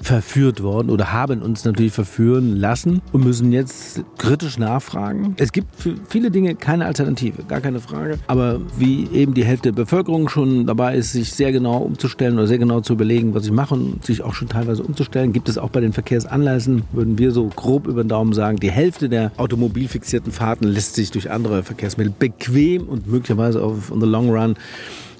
verführt 0.00 0.62
worden 0.62 0.88
oder 0.88 1.12
haben 1.12 1.42
uns 1.42 1.66
natürlich 1.66 1.92
verführen 1.92 2.56
lassen 2.56 3.02
und 3.12 3.22
müssen 3.22 3.52
jetzt 3.52 4.02
kritisch 4.16 4.58
nachfragen. 4.58 5.34
Es 5.36 5.52
gibt 5.52 5.76
für 5.76 5.96
viele 6.08 6.30
Dinge 6.30 6.54
keine 6.54 6.86
Alternative, 6.86 7.42
gar 7.42 7.60
keine 7.60 7.80
Frage. 7.80 8.18
Aber 8.28 8.62
wie 8.78 9.06
eben 9.12 9.34
die 9.34 9.44
Hälfte 9.44 9.72
der 9.72 9.82
Bevölkerung 9.82 10.30
schon 10.30 10.66
dabei 10.66 10.96
ist, 10.96 11.12
sich 11.12 11.34
sehr 11.34 11.52
genau 11.52 11.76
umzustellen 11.80 12.38
oder 12.38 12.46
sehr 12.46 12.58
genau 12.58 12.80
zu 12.80 12.94
überlegen, 12.94 13.34
was 13.34 13.44
ich 13.44 13.52
mache 13.52 13.74
und 13.74 14.06
sich 14.06 14.22
auch 14.22 14.32
schon 14.32 14.48
teilweise 14.48 14.82
umzustellen, 14.82 15.34
gibt 15.34 15.50
es 15.50 15.58
auch 15.58 15.68
bei 15.68 15.80
den 15.80 15.92
Verkehrsanlässen, 15.92 16.84
würden 16.92 17.18
wir 17.18 17.30
so 17.30 17.50
grob 17.54 17.86
über 17.86 18.02
den 18.02 18.08
Daumen 18.08 18.32
sagen, 18.32 18.56
die 18.56 18.70
Hälfte 18.70 19.10
der 19.10 19.32
automobilfixierten 19.36 20.32
Fahrten 20.32 20.64
lässt 20.64 20.94
sich 20.94 21.10
durch 21.10 21.30
andere 21.30 21.62
Verkehrsmittel 21.62 22.05
bequem 22.10 22.88
und 22.88 23.06
möglicherweise 23.06 23.62
auf 23.62 23.90
on 23.90 24.00
the 24.00 24.06
long 24.06 24.30
run 24.30 24.56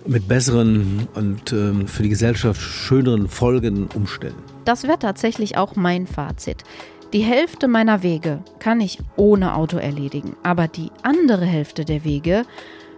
mit 0.06 0.28
besseren 0.28 1.08
und 1.14 1.52
ähm, 1.52 1.86
für 1.88 2.02
die 2.02 2.08
Gesellschaft 2.08 2.60
schöneren 2.60 3.28
Folgen 3.28 3.88
umstellen. 3.94 4.36
Das 4.64 4.84
wäre 4.84 4.98
tatsächlich 4.98 5.56
auch 5.56 5.76
mein 5.76 6.06
Fazit. 6.06 6.64
Die 7.12 7.20
Hälfte 7.20 7.68
meiner 7.68 8.02
Wege 8.02 8.40
kann 8.58 8.80
ich 8.80 8.98
ohne 9.16 9.54
Auto 9.54 9.78
erledigen, 9.78 10.36
aber 10.42 10.68
die 10.68 10.90
andere 11.02 11.44
Hälfte 11.44 11.84
der 11.84 12.04
Wege 12.04 12.44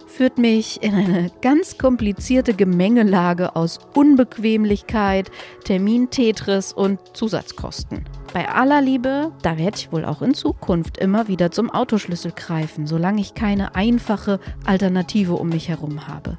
führt 0.09 0.37
mich 0.37 0.81
in 0.81 0.95
eine 0.95 1.31
ganz 1.41 1.77
komplizierte 1.77 2.53
Gemengelage 2.53 3.55
aus 3.55 3.79
Unbequemlichkeit, 3.93 5.31
Termintetris 5.63 6.73
und 6.73 6.99
Zusatzkosten. 7.13 8.03
Bei 8.33 8.49
aller 8.49 8.81
Liebe, 8.81 9.31
da 9.41 9.57
werde 9.57 9.77
ich 9.77 9.91
wohl 9.91 10.05
auch 10.05 10.21
in 10.21 10.33
Zukunft 10.33 10.97
immer 10.97 11.27
wieder 11.27 11.51
zum 11.51 11.69
Autoschlüssel 11.69 12.31
greifen, 12.35 12.85
solange 12.85 13.21
ich 13.21 13.33
keine 13.33 13.75
einfache 13.75 14.39
Alternative 14.65 15.33
um 15.33 15.49
mich 15.49 15.69
herum 15.69 16.07
habe. 16.07 16.37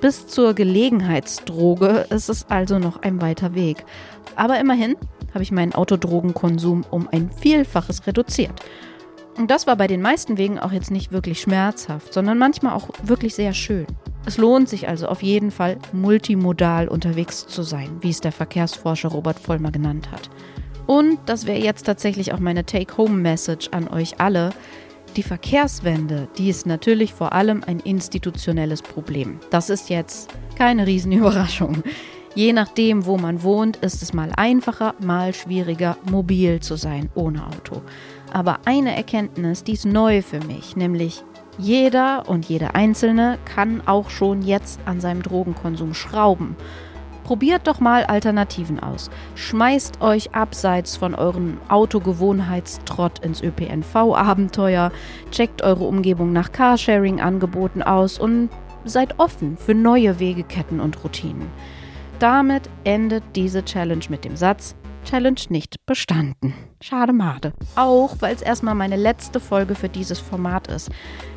Bis 0.00 0.26
zur 0.26 0.54
Gelegenheitsdroge 0.54 2.06
ist 2.10 2.28
es 2.28 2.46
also 2.50 2.78
noch 2.78 3.02
ein 3.02 3.22
weiter 3.22 3.54
Weg. 3.54 3.84
Aber 4.34 4.60
immerhin 4.60 4.96
habe 5.32 5.42
ich 5.42 5.52
meinen 5.52 5.74
Autodrogenkonsum 5.74 6.84
um 6.90 7.08
ein 7.10 7.30
Vielfaches 7.30 8.06
reduziert. 8.06 8.52
Und 9.36 9.50
das 9.50 9.66
war 9.66 9.76
bei 9.76 9.86
den 9.86 10.00
meisten 10.00 10.38
Wegen 10.38 10.58
auch 10.58 10.72
jetzt 10.72 10.90
nicht 10.90 11.12
wirklich 11.12 11.40
schmerzhaft, 11.40 12.14
sondern 12.14 12.38
manchmal 12.38 12.72
auch 12.72 12.88
wirklich 13.02 13.34
sehr 13.34 13.52
schön. 13.52 13.86
Es 14.24 14.38
lohnt 14.38 14.68
sich 14.68 14.88
also 14.88 15.06
auf 15.08 15.22
jeden 15.22 15.50
Fall, 15.50 15.76
multimodal 15.92 16.88
unterwegs 16.88 17.46
zu 17.46 17.62
sein, 17.62 17.98
wie 18.00 18.10
es 18.10 18.20
der 18.20 18.32
Verkehrsforscher 18.32 19.10
Robert 19.10 19.38
Vollmer 19.38 19.70
genannt 19.70 20.10
hat. 20.10 20.30
Und 20.86 21.18
das 21.26 21.46
wäre 21.46 21.58
jetzt 21.58 21.84
tatsächlich 21.84 22.32
auch 22.32 22.38
meine 22.38 22.64
Take-Home-Message 22.64 23.68
an 23.72 23.88
euch 23.88 24.20
alle. 24.20 24.50
Die 25.16 25.22
Verkehrswende, 25.22 26.28
die 26.38 26.48
ist 26.48 26.66
natürlich 26.66 27.12
vor 27.12 27.32
allem 27.32 27.62
ein 27.64 27.80
institutionelles 27.80 28.82
Problem. 28.82 29.38
Das 29.50 29.70
ist 29.70 29.90
jetzt 29.90 30.30
keine 30.56 30.86
Riesenüberraschung. 30.86 31.82
Je 32.34 32.52
nachdem, 32.52 33.06
wo 33.06 33.16
man 33.16 33.42
wohnt, 33.42 33.78
ist 33.78 34.02
es 34.02 34.12
mal 34.12 34.30
einfacher, 34.36 34.94
mal 35.00 35.32
schwieriger, 35.34 35.96
mobil 36.10 36.60
zu 36.60 36.76
sein 36.76 37.08
ohne 37.14 37.46
Auto. 37.46 37.82
Aber 38.36 38.58
eine 38.66 38.94
Erkenntnis, 38.94 39.64
die 39.64 39.72
ist 39.72 39.86
neu 39.86 40.20
für 40.20 40.40
mich, 40.40 40.76
nämlich 40.76 41.24
jeder 41.56 42.28
und 42.28 42.44
jede 42.44 42.74
Einzelne 42.74 43.38
kann 43.46 43.80
auch 43.86 44.10
schon 44.10 44.42
jetzt 44.42 44.78
an 44.84 45.00
seinem 45.00 45.22
Drogenkonsum 45.22 45.94
schrauben. 45.94 46.54
Probiert 47.24 47.66
doch 47.66 47.80
mal 47.80 48.04
Alternativen 48.04 48.78
aus. 48.78 49.08
Schmeißt 49.36 50.02
euch 50.02 50.34
abseits 50.34 50.98
von 50.98 51.14
euren 51.14 51.56
Autogewohnheitstrott 51.70 53.20
ins 53.20 53.42
ÖPNV-Abenteuer, 53.42 54.92
checkt 55.30 55.62
eure 55.62 55.84
Umgebung 55.84 56.34
nach 56.34 56.52
Carsharing-Angeboten 56.52 57.82
aus 57.82 58.18
und 58.18 58.50
seid 58.84 59.18
offen 59.18 59.56
für 59.56 59.74
neue 59.74 60.20
Wegeketten 60.20 60.80
und 60.80 61.02
Routinen. 61.02 61.48
Damit 62.18 62.68
endet 62.84 63.24
diese 63.34 63.64
Challenge 63.64 64.04
mit 64.10 64.26
dem 64.26 64.36
Satz, 64.36 64.76
Challenge 65.06 65.40
nicht 65.50 65.86
bestanden. 65.86 66.52
Schade 66.80 67.12
Made. 67.12 67.52
Auch 67.76 68.16
weil 68.20 68.34
es 68.34 68.42
erstmal 68.42 68.74
meine 68.74 68.96
letzte 68.96 69.38
Folge 69.38 69.74
für 69.74 69.88
dieses 69.88 70.18
Format 70.18 70.66
ist. 70.66 70.90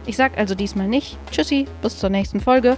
Ich 0.07 0.17
sag 0.17 0.37
also 0.37 0.55
diesmal 0.55 0.87
nicht 0.87 1.17
Tschüssi, 1.31 1.67
bis 1.81 1.99
zur 1.99 2.09
nächsten 2.09 2.39
Folge, 2.39 2.77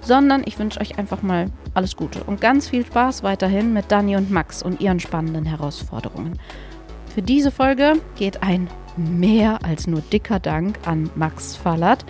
sondern 0.00 0.42
ich 0.46 0.58
wünsche 0.58 0.80
euch 0.80 0.98
einfach 0.98 1.22
mal 1.22 1.50
alles 1.74 1.96
Gute 1.96 2.24
und 2.24 2.40
ganz 2.40 2.68
viel 2.68 2.86
Spaß 2.86 3.22
weiterhin 3.22 3.72
mit 3.74 3.92
Dani 3.92 4.16
und 4.16 4.30
Max 4.30 4.62
und 4.62 4.80
ihren 4.80 4.98
spannenden 4.98 5.44
Herausforderungen. 5.44 6.38
Für 7.14 7.22
diese 7.22 7.50
Folge 7.50 8.00
geht 8.16 8.42
ein 8.42 8.68
mehr 8.96 9.62
als 9.64 9.86
nur 9.86 10.00
dicker 10.00 10.40
Dank 10.40 10.78
an 10.86 11.10
Max 11.14 11.54
Fallert 11.54 12.04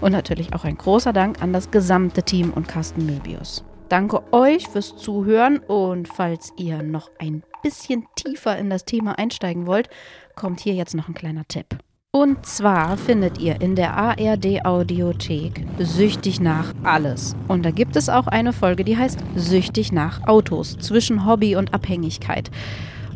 und 0.00 0.12
natürlich 0.12 0.54
auch 0.54 0.64
ein 0.64 0.76
großer 0.76 1.12
Dank 1.12 1.42
an 1.42 1.52
das 1.52 1.70
gesamte 1.70 2.22
Team 2.22 2.52
und 2.52 2.68
Carsten 2.68 3.06
Möbius. 3.06 3.64
Danke 3.90 4.22
euch 4.32 4.68
fürs 4.68 4.96
Zuhören 4.96 5.58
und 5.58 6.06
falls 6.06 6.52
ihr 6.56 6.80
noch 6.84 7.10
ein 7.18 7.42
bisschen 7.60 8.06
tiefer 8.14 8.56
in 8.56 8.70
das 8.70 8.84
Thema 8.84 9.18
einsteigen 9.18 9.66
wollt, 9.66 9.88
kommt 10.36 10.60
hier 10.60 10.74
jetzt 10.74 10.94
noch 10.94 11.08
ein 11.08 11.14
kleiner 11.14 11.44
Tipp. 11.48 11.76
Und 12.12 12.46
zwar 12.46 12.96
findet 12.96 13.38
ihr 13.38 13.60
in 13.60 13.74
der 13.74 13.96
ARD 13.96 14.64
Audiothek 14.64 15.66
Süchtig 15.80 16.40
nach 16.40 16.72
alles. 16.84 17.34
Und 17.48 17.64
da 17.64 17.72
gibt 17.72 17.96
es 17.96 18.08
auch 18.08 18.28
eine 18.28 18.52
Folge, 18.52 18.84
die 18.84 18.96
heißt 18.96 19.18
Süchtig 19.34 19.90
nach 19.90 20.24
Autos 20.28 20.78
zwischen 20.78 21.26
Hobby 21.26 21.56
und 21.56 21.74
Abhängigkeit. 21.74 22.48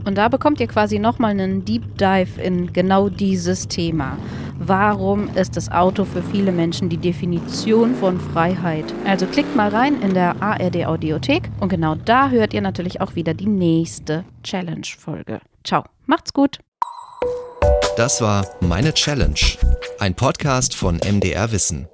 Und 0.05 0.17
da 0.17 0.29
bekommt 0.29 0.61
ihr 0.61 0.67
quasi 0.67 0.99
nochmal 0.99 1.31
einen 1.31 1.65
Deep 1.65 1.97
Dive 1.99 2.41
in 2.41 2.73
genau 2.73 3.09
dieses 3.09 3.69
Thema. 3.69 4.19
Warum 4.59 5.29
ist 5.35 5.57
das 5.57 5.71
Auto 5.71 6.05
für 6.05 6.23
viele 6.23 6.53
Menschen 6.53 6.89
die 6.89 6.97
Definition 6.97 7.95
von 7.97 8.21
Freiheit? 8.21 8.85
Also 9.05 9.27
klickt 9.27 9.57
mal 9.57 9.69
rein 9.69 10.01
in 10.01 10.15
der 10.15 10.41
ARD 10.41 10.87
Audiothek 10.87 11.51
und 11.61 11.69
genau 11.69 11.97
da 11.97 12.31
hört 12.31 12.55
ihr 12.55 12.61
natürlich 12.61 13.01
auch 13.01 13.15
wieder 13.15 13.35
die 13.35 13.47
nächste 13.47 14.25
Challenge-Folge. 14.43 15.41
Ciao, 15.65 15.85
macht's 16.07 16.33
gut! 16.33 16.59
Das 17.97 18.21
war 18.21 18.47
Meine 18.61 18.93
Challenge, 18.93 19.39
ein 19.99 20.15
Podcast 20.15 20.75
von 20.75 20.97
MDR 20.97 21.53
Wissen. 21.53 21.89